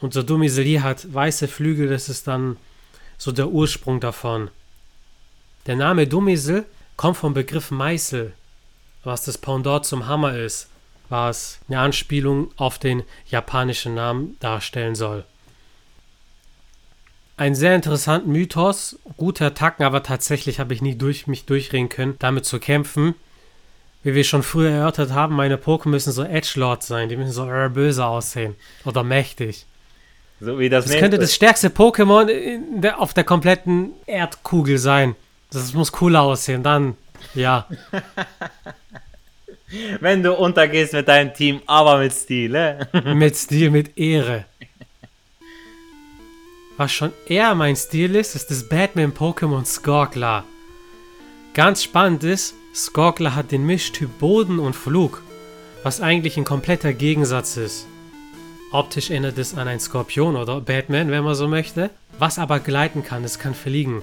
[0.00, 2.56] Unser Dumiseli hat weiße Flügel, das ist dann
[3.24, 4.50] so der Ursprung davon.
[5.66, 8.34] Der Name Dumisel kommt vom Begriff Meißel,
[9.02, 10.68] was das Pendant zum Hammer ist,
[11.08, 15.24] was eine Anspielung auf den japanischen Namen darstellen soll
[17.36, 22.16] einen sehr interessanten Mythos, gute Attacken, aber tatsächlich habe ich nie durch mich durchreden können,
[22.18, 23.14] damit zu kämpfen.
[24.02, 27.46] Wie wir schon früher erörtert haben, meine Pokémon müssen so Edgelord sein, die müssen so
[27.70, 29.66] böse aussehen oder mächtig.
[30.44, 32.28] So wie das Das könnte das stärkste Pokémon
[32.80, 35.16] der, auf der kompletten Erdkugel sein.
[35.50, 36.96] Das muss cooler aussehen, dann
[37.34, 37.66] ja.
[40.00, 42.86] Wenn du untergehst mit deinem Team, aber mit Stil, äh?
[43.14, 44.44] mit Stil, mit Ehre.
[46.76, 50.44] Was schon eher mein Stil ist, ist das Batman-Pokémon Skorgler.
[51.54, 55.22] Ganz spannend ist, Skorgler hat den Mischtyp Boden und Flug,
[55.84, 57.86] was eigentlich ein kompletter Gegensatz ist.
[58.74, 63.04] Optisch erinnert es an ein Skorpion oder Batman, wenn man so möchte, was aber gleiten
[63.04, 64.02] kann, es kann fliegen.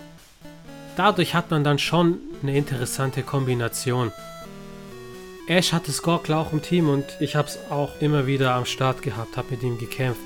[0.95, 4.13] Dadurch hat man dann schon eine interessante Kombination.
[5.47, 9.01] Ash hatte Skorgler auch im Team und ich habe es auch immer wieder am Start
[9.01, 10.21] gehabt, habe mit ihm gekämpft.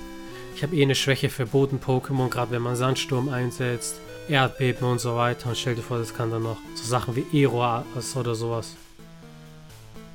[0.55, 5.15] Ich habe eh eine Schwäche für Boden-Pokémon, gerade wenn man Sandsturm einsetzt, Erdbeben und so
[5.15, 5.49] weiter.
[5.49, 8.75] Und stell dir vor, das kann dann noch so Sachen wie Eroas oder sowas.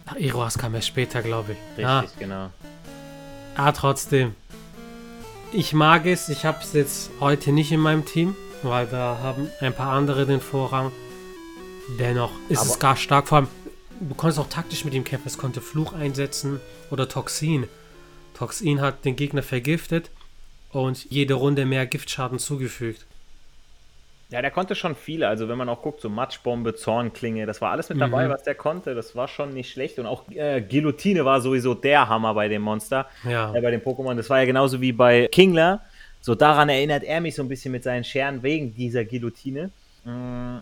[0.07, 1.59] Ach, Eroas kam erst später, glaube ich.
[1.77, 2.05] Richtig, ja.
[2.17, 2.51] genau.
[3.63, 4.35] Ah, trotzdem.
[5.53, 9.51] Ich mag es, ich habe es jetzt heute nicht in meinem Team, weil da haben
[9.61, 10.91] ein paar andere den Vorrang.
[11.99, 13.29] Dennoch ist Aber- es gar stark.
[13.29, 13.49] Vor allem,
[14.01, 15.29] du konntest auch taktisch mit ihm kämpfen.
[15.29, 16.59] Es konnte Fluch einsetzen
[16.91, 17.67] oder Toxin.
[18.33, 20.11] Toxin hat den Gegner vergiftet
[20.73, 23.05] und jede Runde mehr Giftschaden zugefügt.
[24.31, 25.27] Ja, der konnte schon viele.
[25.29, 28.31] Also wenn man auch guckt, so Matschbombe, Zornklinge, das war alles mit dabei, Mhm.
[28.31, 28.95] was der konnte.
[28.95, 29.99] Das war schon nicht schlecht.
[29.99, 33.53] Und auch äh, Guillotine war sowieso der Hammer bei dem Monster, Ja.
[33.55, 34.15] äh, bei dem Pokémon.
[34.15, 35.81] Das war ja genauso wie bei Kingler.
[36.21, 39.71] So daran erinnert er mich so ein bisschen mit seinen Scheren wegen dieser Guillotine.
[40.05, 40.59] Mm,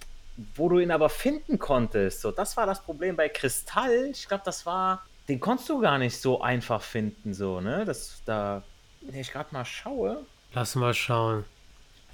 [0.54, 2.20] wo du ihn aber finden konntest.
[2.22, 4.08] So, das war das Problem bei Kristall.
[4.12, 5.04] Ich glaube, das war.
[5.28, 7.84] Den konntest du gar nicht so einfach finden, so, ne?
[7.84, 8.62] Das da.
[9.02, 10.18] Wenn ich gerade mal schaue.
[10.54, 11.44] Lass mal schauen.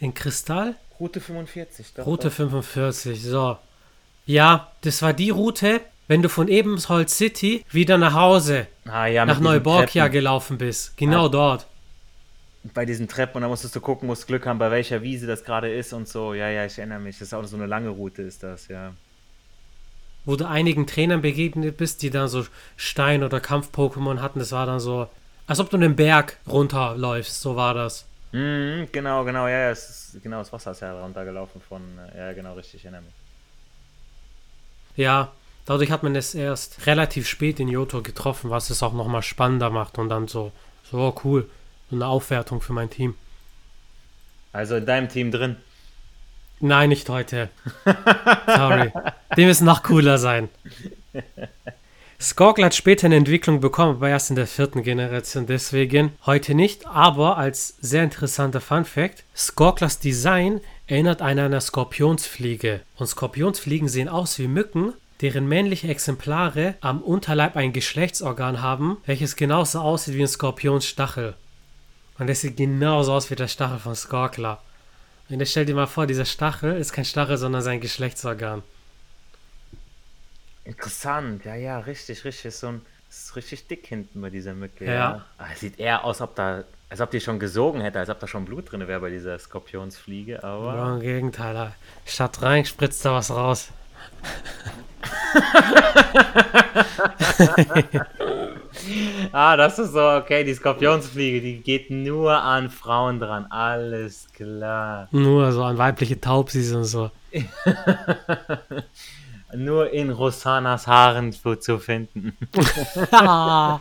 [0.01, 0.75] In Kristall?
[1.01, 1.95] Route 45.
[1.95, 2.35] doch, Route doch.
[2.35, 3.59] 45, so.
[4.27, 9.25] Ja, das war die Route, wenn du von Ebensholz City wieder nach Hause, Ah, ja,
[9.27, 10.97] nach Neuborgia gelaufen bist.
[10.97, 11.29] Genau Ja.
[11.29, 11.67] dort.
[12.73, 15.45] bei diesen Treppen und da musstest du gucken, musst Glück haben, bei welcher Wiese das
[15.45, 16.33] gerade ist und so.
[16.33, 17.19] Ja, ja, ich erinnere mich.
[17.19, 18.95] Das ist auch so eine lange Route, ist das, ja.
[20.25, 22.47] Wo du einigen Trainern begegnet bist, die dann so
[22.79, 24.39] Stein- oder Kampf-Pokémon hatten.
[24.39, 25.09] Das war dann so,
[25.47, 27.39] als ob du einen Berg runterläufst.
[27.43, 28.07] So war das.
[28.35, 32.19] Mhm, genau, genau, ja, ja, es ist, genau, das Wasser ist ja runtergelaufen von, äh,
[32.19, 33.13] ja, genau, richtig, ich erinnere mich.
[34.97, 35.31] Ja,
[35.67, 39.71] dadurch hat man es erst relativ spät in Johto getroffen, was es auch nochmal spannender
[39.71, 39.99] macht.
[39.99, 40.51] Und dann so,
[40.91, 41.49] so oh, cool.
[41.91, 43.15] So eine Aufwertung für mein Team.
[44.53, 45.55] Also in deinem Team drin.
[46.59, 47.51] Nein, nicht heute.
[48.47, 48.93] Sorry.
[49.37, 50.49] Dem müssen noch cooler sein.
[52.25, 56.87] Skorkel hat später eine Entwicklung bekommen, aber erst in der vierten Generation, deswegen heute nicht.
[56.87, 62.81] Aber als sehr interessanter Fun Fact: Skorklers Design erinnert an eine Skorpionsfliege.
[62.97, 69.37] Und Skorpionsfliegen sehen aus wie Mücken, deren männliche Exemplare am Unterleib ein Geschlechtsorgan haben, welches
[69.37, 71.35] genauso aussieht wie ein Skorpionsstachel.
[72.19, 74.63] Und das sieht genauso aus wie der Stachel von Skorkler.
[75.29, 78.63] Und jetzt stell dir mal vor, dieser Stachel ist kein Stachel, sondern sein Geschlechtsorgan.
[80.65, 84.87] Interessant, ja, ja, richtig, richtig, ist so ein, ist richtig dick hinten bei dieser Mücke,
[84.87, 84.93] Ja.
[84.93, 85.25] ja.
[85.39, 88.27] Ah, sieht eher aus, ob da, als ob die schon gesogen hätte, als ob da
[88.27, 90.75] schon Blut drin wäre bei dieser Skorpionsfliege, aber...
[90.75, 91.73] Ja, im Gegenteil.
[92.07, 93.69] Statt rein spritzt da was raus.
[99.33, 105.09] Ah, das ist so, okay, die Skorpionsfliege, die geht nur an Frauen dran, alles klar.
[105.11, 107.11] Nur so an weibliche Taubsis und so.
[109.57, 112.37] Nur in Rosanas Haaren zu finden.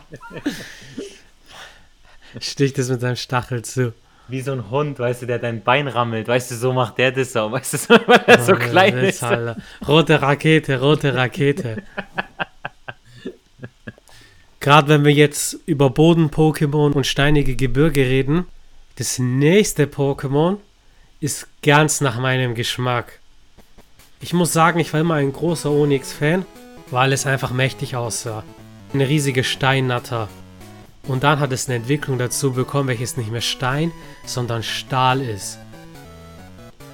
[2.40, 3.92] Sticht es mit seinem Stachel zu.
[4.26, 6.28] Wie so ein Hund, weißt du, der dein Bein rammelt.
[6.28, 7.52] Weißt du, so macht der das auch.
[7.52, 9.22] Weißt du, so, weil er so klein Das ist.
[9.22, 9.56] Alter.
[9.86, 11.82] Rote Rakete, rote Rakete.
[14.60, 18.46] Gerade wenn wir jetzt über Boden-Pokémon und steinige Gebirge reden,
[18.96, 20.56] das nächste Pokémon
[21.20, 23.20] ist ganz nach meinem Geschmack.
[24.24, 26.46] Ich muss sagen, ich war immer ein großer Onyx-Fan,
[26.90, 28.42] weil es einfach mächtig aussah.
[28.94, 30.30] Eine riesige Steinnatter.
[31.06, 33.92] Und dann hat es eine Entwicklung dazu bekommen, welches nicht mehr Stein,
[34.24, 35.58] sondern Stahl ist.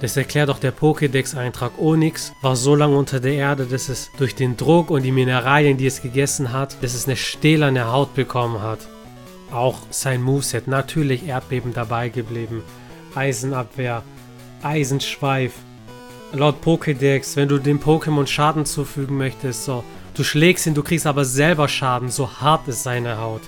[0.01, 4.35] Das erklärt auch der Pokédex-Eintrag Onyx, war so lange unter der Erde, dass es durch
[4.35, 8.61] den Druck und die Mineralien, die es gegessen hat, dass es eine stählerne Haut bekommen
[8.61, 8.79] hat.
[9.53, 12.61] Auch sein Moveset, natürlich Erdbeben dabei geblieben.
[13.15, 14.03] Eisenabwehr,
[14.63, 15.53] Eisenschweif.
[16.33, 19.83] Laut Pokédex, wenn du dem Pokémon Schaden zufügen möchtest, so,
[20.15, 23.41] du schlägst ihn, du kriegst aber selber Schaden, so hart ist seine Haut.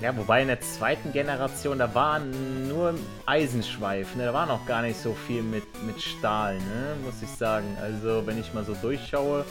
[0.00, 2.94] Ja, wobei in der zweiten Generation, da war nur
[3.26, 4.16] Eisenschweif.
[4.16, 4.24] Ne?
[4.24, 6.96] Da war noch gar nicht so viel mit, mit Stahl, ne?
[7.04, 7.64] muss ich sagen.
[7.80, 9.44] Also, wenn ich mal so durchschaue.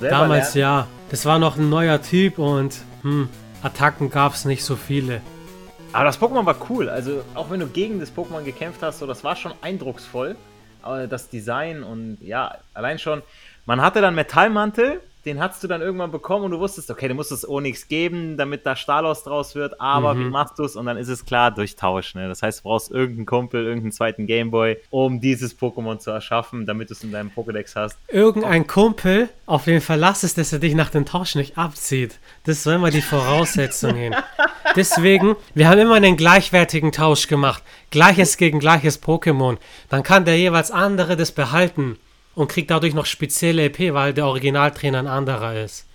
[0.00, 3.28] Damals lernen- ja, das war noch ein neuer Typ und hm,
[3.62, 5.20] Attacken gab es nicht so viele.
[5.92, 6.88] Aber das Pokémon war cool.
[6.88, 10.34] Also, auch wenn du gegen das Pokémon gekämpft hast, so, das war schon eindrucksvoll.
[10.84, 13.22] Aber das Design und ja, allein schon,
[13.64, 17.14] man hatte dann Metallmantel, den hast du dann irgendwann bekommen und du wusstest, okay, du
[17.14, 20.20] musst es Onyx geben, damit da Stalos draus wird, aber Mhm.
[20.26, 20.76] wie machst du es?
[20.76, 22.14] Und dann ist es klar, durch Tausch.
[22.14, 22.28] Ne?
[22.28, 26.90] Das heißt, du brauchst irgendeinen Kumpel, irgendeinen zweiten Gameboy, um dieses Pokémon zu erschaffen, damit
[26.90, 27.98] du es in deinem Pokédex hast.
[28.08, 32.18] Irgendein Kumpel, auf den Verlass ist, dass er dich nach dem Tausch nicht abzieht.
[32.44, 34.14] Das ist so immer die Voraussetzung hin.
[34.76, 37.62] Deswegen, wir haben immer einen gleichwertigen Tausch gemacht.
[37.90, 39.56] Gleiches gegen gleiches Pokémon.
[39.88, 41.98] Dann kann der jeweils andere das behalten
[42.34, 45.86] und kriegt dadurch noch spezielle EP, weil der Originaltrainer ein anderer ist.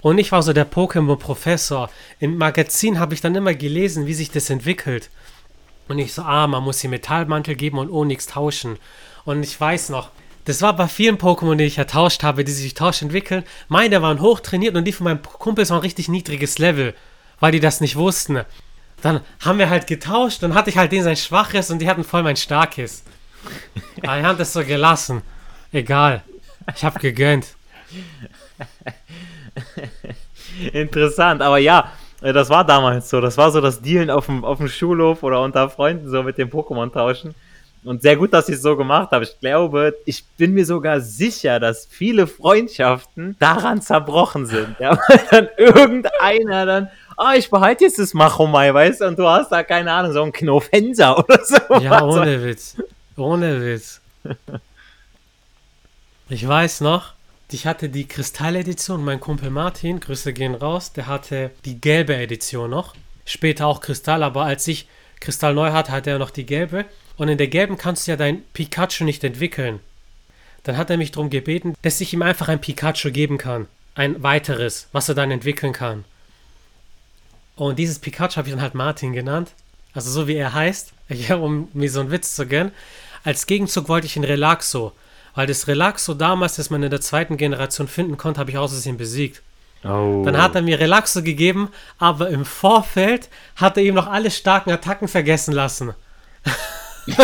[0.00, 1.90] Und ich war so der Pokémon-Professor.
[2.20, 5.10] Im Magazin habe ich dann immer gelesen, wie sich das entwickelt.
[5.88, 8.78] Und ich so, ah, man muss die Metallmantel geben und Onyx tauschen.
[9.24, 10.10] Und ich weiß noch,
[10.44, 13.44] das war bei vielen Pokémon, die ich ertauscht habe, die sich Tausch entwickeln.
[13.68, 16.94] Meine waren hochtrainiert und die von meinen Kumpels waren richtig niedriges Level,
[17.40, 18.40] weil die das nicht wussten.
[19.02, 22.04] Dann haben wir halt getauscht, dann hatte ich halt den sein schwaches und die hatten
[22.04, 23.04] voll mein starkes.
[24.02, 25.22] Aber die haben das so gelassen.
[25.72, 26.22] Egal.
[26.74, 27.54] Ich habe gegönnt.
[30.72, 33.20] Interessant, aber ja, äh, das war damals so.
[33.20, 36.38] Das war so das Dealen auf dem, auf dem Schulhof oder unter Freunden so mit
[36.38, 37.34] dem Pokémon tauschen.
[37.84, 39.24] Und sehr gut, dass ich es so gemacht habe.
[39.24, 44.76] Ich glaube, ich bin mir sogar sicher, dass viele Freundschaften daran zerbrochen sind.
[44.80, 49.18] Ja, weil dann irgendeiner dann, ah, oh, ich behalte jetzt das Machomai, weißt du, und
[49.18, 51.56] du hast da, keine Ahnung, so einen Knofenser oder so.
[51.80, 52.76] Ja, ohne Witz.
[53.16, 54.00] Ohne Witz.
[56.30, 57.14] Ich weiß noch,
[57.50, 62.68] ich hatte die Kristall-Edition, mein Kumpel Martin, Grüße gehen raus, der hatte die gelbe Edition
[62.68, 62.94] noch.
[63.24, 64.86] Später auch Kristall, aber als ich
[65.20, 66.84] Kristall neu hatte, hatte er noch die gelbe.
[67.16, 69.80] Und in der gelben kannst du ja dein Pikachu nicht entwickeln.
[70.64, 73.66] Dann hat er mich darum gebeten, dass ich ihm einfach ein Pikachu geben kann.
[73.94, 76.04] Ein weiteres, was er dann entwickeln kann.
[77.56, 79.52] Und dieses Pikachu habe ich dann halt Martin genannt.
[79.94, 80.92] Also so wie er heißt.
[81.08, 82.72] Ja, um mir so einen Witz zu gönnen.
[83.24, 84.92] Als Gegenzug wollte ich ein Relaxo.
[85.38, 88.96] Weil das Relaxo damals, das man in der zweiten Generation finden konnte, habe ich Versehen
[88.96, 89.40] besiegt.
[89.84, 90.24] Oh.
[90.24, 91.68] Dann hat er mir Relaxo gegeben,
[92.00, 95.94] aber im Vorfeld hat er ihm noch alle starken Attacken vergessen lassen.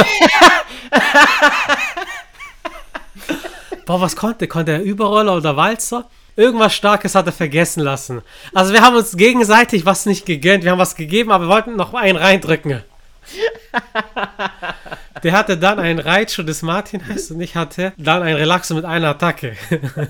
[3.85, 4.47] Boah, was konnte?
[4.47, 6.09] Konnte er Überroller oder Walzer?
[6.37, 8.23] Irgendwas Starkes hat er vergessen lassen.
[8.55, 10.63] Also wir haben uns gegenseitig was nicht gegönnt.
[10.63, 12.85] Wir haben was gegeben, aber wir wollten noch einen reindrücken.
[15.23, 18.85] Der hatte dann einen Raichu des Martin heißt und ich hatte dann ein Relaxo mit
[18.85, 19.57] einer Attacke.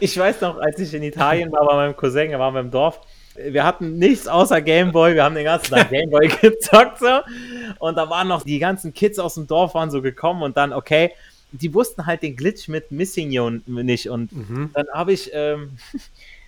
[0.00, 2.70] ich weiß noch, als ich in Italien war bei meinem Cousin, da waren wir im
[2.70, 3.00] Dorf.
[3.36, 7.20] Wir hatten nichts außer Gameboy, wir haben den ganzen Tag Gameboy gezockt so.
[7.78, 10.72] Und da waren noch die ganzen Kids aus dem Dorf waren so gekommen und dann,
[10.72, 11.12] okay,
[11.52, 14.08] die wussten halt den Glitch mit Missing You nicht.
[14.08, 14.70] Und mhm.
[14.74, 15.78] dann habe ich, ähm,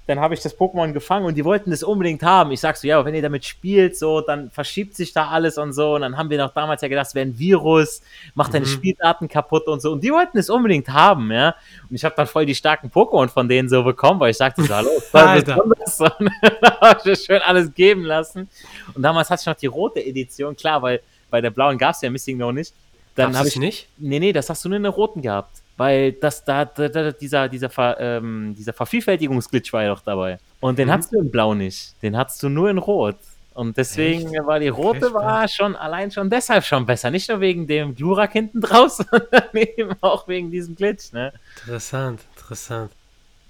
[0.08, 2.50] dann habe ich das Pokémon gefangen und die wollten das unbedingt haben.
[2.50, 5.74] Ich sag so, ja, wenn ihr damit spielt, so, dann verschiebt sich da alles und
[5.74, 5.96] so.
[5.96, 8.00] Und dann haben wir noch damals ja gedacht, es wäre ein Virus,
[8.34, 8.70] macht deine mhm.
[8.70, 9.92] Spieldaten kaputt und so.
[9.92, 11.54] Und die wollten es unbedingt haben, ja.
[11.90, 14.62] Und ich habe dann voll die starken Pokémon von denen so bekommen, weil ich sagte
[14.62, 16.00] so, hallo, was das?
[16.18, 16.30] Und
[16.62, 18.48] dann habe ich schön alles geben lassen.
[18.94, 22.00] Und damals hatte ich noch die rote Edition, klar, weil bei der blauen gab es
[22.00, 22.72] ja Missing noch nicht.
[23.14, 23.88] Dann habe ich nicht.
[23.98, 27.12] Nee, nee, das hast du nur in der roten gehabt weil das da, da, da
[27.12, 30.38] dieser, dieser, Ver, ähm, dieser Vervielfältigungsglitch war ja doch dabei.
[30.60, 30.92] Und den mhm.
[30.92, 31.94] hattest du in Blau nicht.
[32.02, 33.16] Den hattest du nur in Rot.
[33.54, 34.46] Und deswegen Echt?
[34.46, 35.14] war die rote Echt?
[35.14, 37.10] war schon allein schon deshalb schon besser.
[37.10, 41.32] Nicht nur wegen dem Glurak hinten draus, sondern eben auch wegen diesem Glitch, ne?
[41.60, 42.90] Interessant, interessant.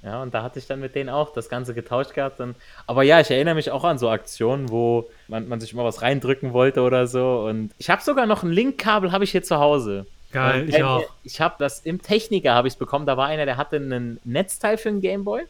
[0.02, 2.40] Ja, und da hatte ich dann mit denen auch das Ganze getauscht gehabt.
[2.40, 5.84] Und, aber ja, ich erinnere mich auch an so Aktionen, wo man, man sich mal
[5.84, 7.46] was reindrücken wollte oder so.
[7.48, 10.06] Und ich habe sogar noch ein Linkkabel, habe ich hier zu Hause.
[10.32, 11.04] Geil, und, ich auch.
[11.24, 13.06] Ich habe das im Techniker habe ich es bekommen.
[13.06, 15.44] Da war einer, der hatte ein Netzteil für einen Gameboy.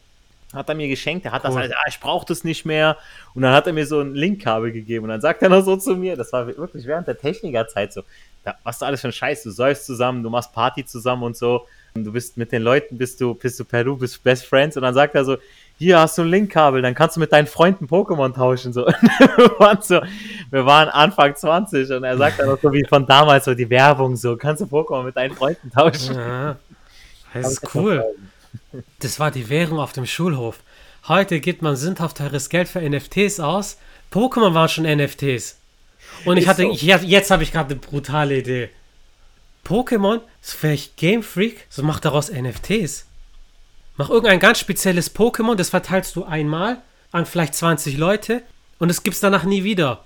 [0.53, 1.49] Hat er mir geschenkt, der hat cool.
[1.49, 2.97] das halt, ah, ich brauche das nicht mehr.
[3.35, 5.03] Und dann hat er mir so ein Linkkabel gegeben.
[5.03, 8.01] Und dann sagt er noch so zu mir, das war wirklich während der Technikerzeit so,
[8.43, 11.37] da, was du alles für ein Scheiß, du säufst zusammen, du machst Party zusammen und
[11.37, 11.67] so.
[11.93, 14.75] Und du bist mit den Leuten, bist du, bist du per Du, bist Best Friends.
[14.75, 15.37] Und dann sagt er so,
[15.79, 18.73] hier hast du ein Linkkabel, dann kannst du mit deinen Freunden Pokémon tauschen.
[18.73, 18.85] So.
[19.37, 20.01] wir, waren so,
[20.51, 23.69] wir waren Anfang 20 und er sagt dann auch so wie von damals so die
[23.69, 26.15] Werbung so, kannst du Pokémon mit deinen Freunden tauschen.
[26.15, 26.57] Ja,
[27.33, 28.03] das ist cool.
[28.99, 30.59] Das war die Währung auf dem Schulhof.
[31.07, 33.77] Heute gibt man sündhaft teures Geld für NFTs aus.
[34.11, 35.59] Pokémon waren schon NFTs.
[36.25, 38.69] Und ich hatte, ich, jetzt habe ich gerade eine brutale Idee.
[39.65, 43.05] Pokémon, so vielleicht Game Freak, so macht daraus NFTs.
[43.99, 46.77] Mach irgendein ganz spezielles Pokémon, das verteilst du einmal
[47.11, 48.43] an vielleicht 20 Leute
[48.77, 50.05] und es gibt's danach nie wieder.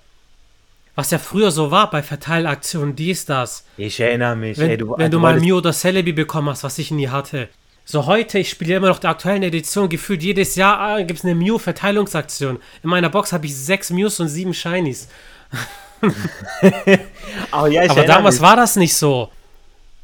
[0.95, 3.67] Was ja früher so war bei Verteilaktionen, dies, das.
[3.77, 4.57] Ich erinnere mich.
[4.57, 7.49] Wenn, ey, du, wenn du, mal Mew oder Celebi bekommen hast, was ich nie hatte.
[7.85, 11.25] So heute, ich spiele immer noch der aktuellen Edition, gefühlt jedes Jahr ah, gibt es
[11.25, 12.57] eine Mew-Verteilungsaktion.
[12.81, 15.07] In meiner Box habe ich sechs Mews und sieben Shinies.
[17.51, 18.41] Aber, ja, Aber damals mich.
[18.41, 19.29] war das nicht so.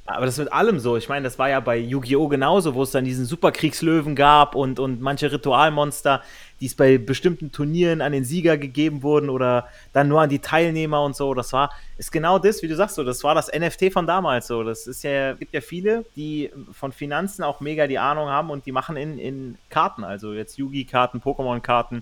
[0.09, 0.97] Aber das ist mit allem so.
[0.97, 2.27] Ich meine, das war ja bei Yu-Gi-Oh!
[2.27, 6.23] genauso, wo es dann diesen Superkriegslöwen gab und, und manche Ritualmonster,
[6.59, 10.39] die es bei bestimmten Turnieren an den Sieger gegeben wurden oder dann nur an die
[10.39, 11.35] Teilnehmer und so.
[11.35, 14.47] Das war, ist genau das, wie du sagst, so, das war das NFT von damals
[14.47, 14.63] so.
[14.63, 18.65] Das ist ja, gibt ja viele, die von Finanzen auch mega die Ahnung haben und
[18.65, 22.01] die machen in, in Karten, also jetzt Yu-Gi-Karten, Pokémon-Karten,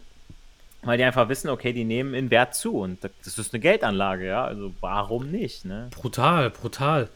[0.83, 4.27] weil die einfach wissen, okay, die nehmen in Wert zu und das ist eine Geldanlage,
[4.27, 4.45] ja.
[4.45, 5.89] Also warum nicht, ne?
[5.91, 7.09] Brutal, brutal.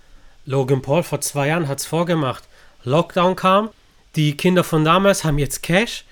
[0.46, 2.44] Logan Paul vor zwei Jahren hat es vorgemacht.
[2.84, 3.70] Lockdown kam,
[4.16, 6.06] die Kinder von damals haben jetzt Cash,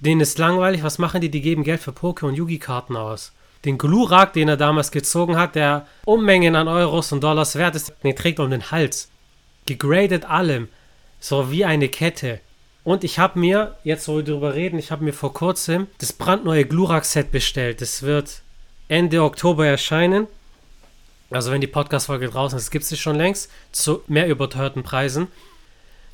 [0.00, 1.30] denen ist langweilig, was machen die?
[1.30, 3.32] Die geben Geld für Poké- und Yugi-Karten aus.
[3.64, 7.92] Den Glurak, den er damals gezogen hat, der Unmengen an Euros und Dollars wert ist,
[8.02, 9.08] den trägt um den Hals.
[9.64, 10.68] Gegradet allem.
[11.18, 12.40] So wie eine Kette.
[12.84, 16.12] Und ich habe mir, jetzt wo wir drüber reden, ich habe mir vor kurzem das
[16.12, 17.80] brandneue Glurak-Set bestellt.
[17.80, 18.42] Das wird
[18.88, 20.28] Ende Oktober erscheinen.
[21.30, 25.28] Also wenn die Podcast-Folge draußen ist, gibt es schon längst zu mehr überteuerten Preisen.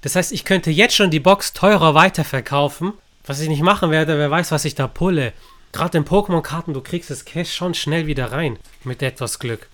[0.00, 2.92] Das heißt, ich könnte jetzt schon die Box teurer weiterverkaufen.
[3.24, 5.32] Was ich nicht machen werde, wer weiß, was ich da pulle.
[5.72, 8.58] Gerade in Pokémon-Karten, du kriegst das Cash schon schnell wieder rein.
[8.84, 9.68] Mit etwas Glück.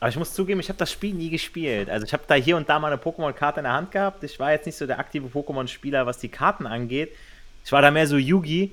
[0.00, 1.90] Aber ich muss zugeben, ich habe das Spiel nie gespielt.
[1.90, 4.22] Also ich habe da hier und da mal eine Pokémon-Karte in der Hand gehabt.
[4.22, 7.10] Ich war jetzt nicht so der aktive Pokémon-Spieler, was die Karten angeht.
[7.64, 8.72] Ich war da mehr so Yugi.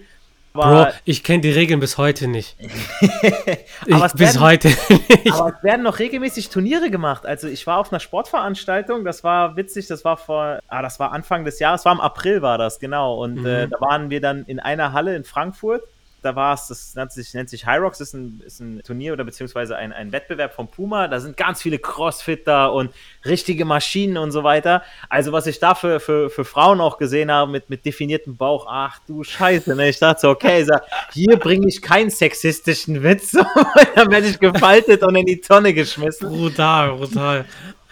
[0.64, 2.56] Bro, ich kenne die Regeln bis heute nicht.
[2.60, 5.32] ich, bis werden, heute nicht.
[5.32, 7.26] Aber es werden noch regelmäßig Turniere gemacht.
[7.26, 11.12] Also ich war auf einer Sportveranstaltung, das war witzig, das war vor, ah, das war
[11.12, 13.22] Anfang des Jahres, war im April war das, genau.
[13.22, 13.46] Und mhm.
[13.46, 15.84] äh, da waren wir dann in einer Halle in Frankfurt
[16.26, 19.14] da war es, das nennt sich, nennt sich High Rocks, ist ein, ist ein Turnier
[19.14, 21.08] oder beziehungsweise ein, ein Wettbewerb von Puma.
[21.08, 22.92] Da sind ganz viele Crossfitter und
[23.26, 24.84] richtige Maschinen und so weiter.
[25.08, 28.66] Also, was ich da für, für, für Frauen auch gesehen habe mit, mit definiertem Bauch,
[28.68, 29.90] ach du Scheiße, ne?
[29.90, 33.32] Ich dachte so, okay, sag, hier bringe ich keinen sexistischen Witz,
[33.96, 36.30] dann werde ich gefaltet und in die Tonne geschmissen.
[36.30, 37.46] Brutal, brutal.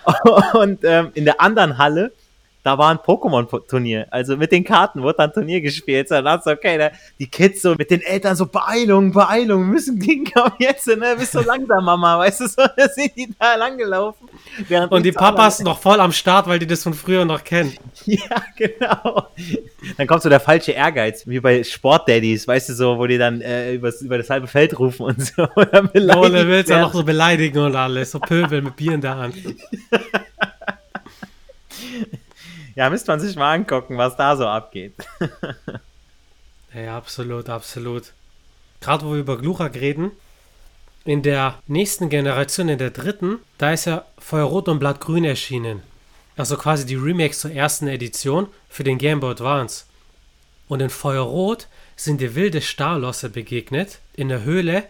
[0.53, 2.11] Und ähm, in der anderen Halle
[2.63, 4.07] da war ein Pokémon-Turnier.
[4.09, 6.09] Also mit den Karten wurde dann Turnier gespielt.
[6.09, 9.99] Dann dachte ich, okay, da, die Kids so mit den Eltern so Beeilung, Beeilung, müssen
[9.99, 11.15] hinkommen jetzt, ne?
[11.17, 14.29] Bist so langsam, Mama, weißt du, so, da sind die da langgelaufen.
[14.89, 17.73] Und die Papas noch voll am Start, weil die das von früher noch kennen.
[18.05, 19.27] Ja, genau.
[19.97, 23.39] Dann kommt so der falsche Ehrgeiz, wie bei Sportdaddies, weißt du, so, wo die dann
[23.39, 25.47] äh, über, über das halbe Feld rufen und so.
[25.55, 29.15] Oder Ole willst ja noch so beleidigen und alles, so Pöbel mit Bier in der
[29.15, 29.35] Hand.
[32.75, 34.95] Ja, müsste man sich mal angucken, was da so abgeht.
[36.73, 38.13] ja, absolut, absolut.
[38.81, 40.11] Gerade wo wir über Glurak reden,
[41.05, 45.83] in der nächsten Generation, in der dritten, da ist ja Feuerrot und Blattgrün erschienen.
[46.37, 49.85] Also quasi die Remakes zur ersten Edition für den Game Boy Advance.
[50.67, 54.83] Und in Feuerrot sind dir wilde Starlosse begegnet in der Höhle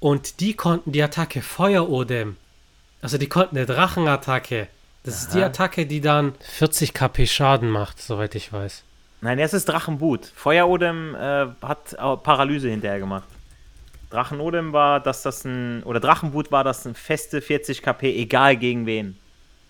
[0.00, 2.36] und die konnten die Attacke Feuerodem.
[3.02, 4.66] Also die konnten eine Drachenattacke
[5.02, 5.22] das Aha.
[5.22, 8.84] ist die Attacke, die dann 40 KP Schaden macht, soweit ich weiß.
[9.22, 10.32] Nein, das ist Drachenboot.
[10.34, 13.28] Feuerodem äh, hat Paralyse hinterher gemacht.
[14.10, 18.86] Drachenodem war, dass das ein, oder Drachenboot war das ein feste 40 KP, egal gegen
[18.86, 19.16] wen.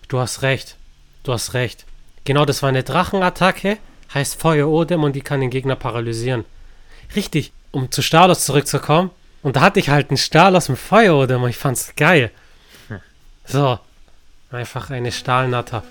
[0.07, 0.77] Du hast recht.
[1.23, 1.85] Du hast recht.
[2.23, 3.77] Genau, das war eine Drachenattacke,
[4.13, 6.45] heißt Feuerodem und die kann den Gegner paralysieren.
[7.15, 9.11] Richtig, um zu Stalos zurückzukommen.
[9.43, 12.31] Und da hatte ich halt einen Stalos mit Feuerodem und ich fand's geil.
[13.43, 13.79] So,
[14.51, 15.81] Einfach eine Stahlnatter.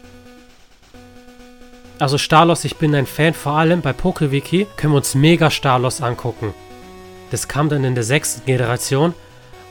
[1.99, 6.03] Also Stalos, ich bin ein Fan, vor allem bei PokeWiki können wir uns Mega Stalos
[6.03, 6.53] angucken.
[7.31, 9.15] Das kam dann in der sechsten Generation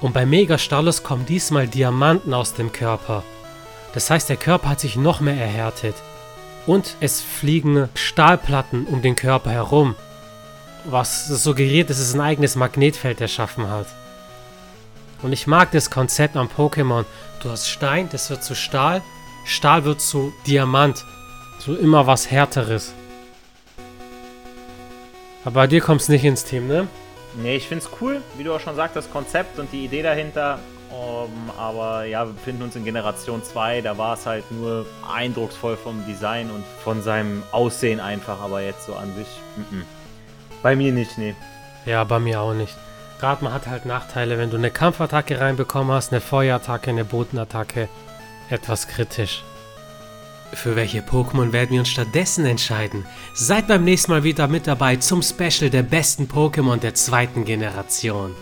[0.01, 3.23] und bei Mega Stalos kommen diesmal Diamanten aus dem Körper.
[3.93, 5.95] Das heißt, der Körper hat sich noch mehr erhärtet.
[6.65, 9.95] Und es fliegen Stahlplatten um den Körper herum,
[10.85, 13.87] was suggeriert, dass es ein eigenes Magnetfeld erschaffen hat.
[15.21, 17.05] Und ich mag das Konzept am Pokémon.
[17.41, 19.01] Du hast Stein, das wird zu Stahl.
[19.45, 21.05] Stahl wird zu Diamant.
[21.59, 22.93] So immer was Härteres.
[25.43, 26.87] Aber bei dir kommt es nicht ins Team, ne?
[27.35, 30.59] Nee, ich find's cool, wie du auch schon sagst, das Konzept und die Idee dahinter.
[30.89, 35.77] Um, aber ja, wir befinden uns in Generation 2, da war es halt nur eindrucksvoll
[35.77, 39.27] vom Design und von seinem Aussehen einfach, aber jetzt so an sich.
[39.55, 39.83] M -m.
[40.63, 41.35] Bei mir nicht, nee.
[41.85, 42.75] Ja, bei mir auch nicht.
[43.21, 47.89] Man hat halt Nachteile, wenn du eine Kampfattacke reinbekommen hast, eine Feuerattacke, eine Bodenattacke.
[48.49, 49.43] Etwas kritisch.
[50.53, 53.05] Für welche Pokémon werden wir uns stattdessen entscheiden?
[53.33, 58.35] Seid beim nächsten Mal wieder mit dabei zum Special der besten Pokémon der zweiten Generation.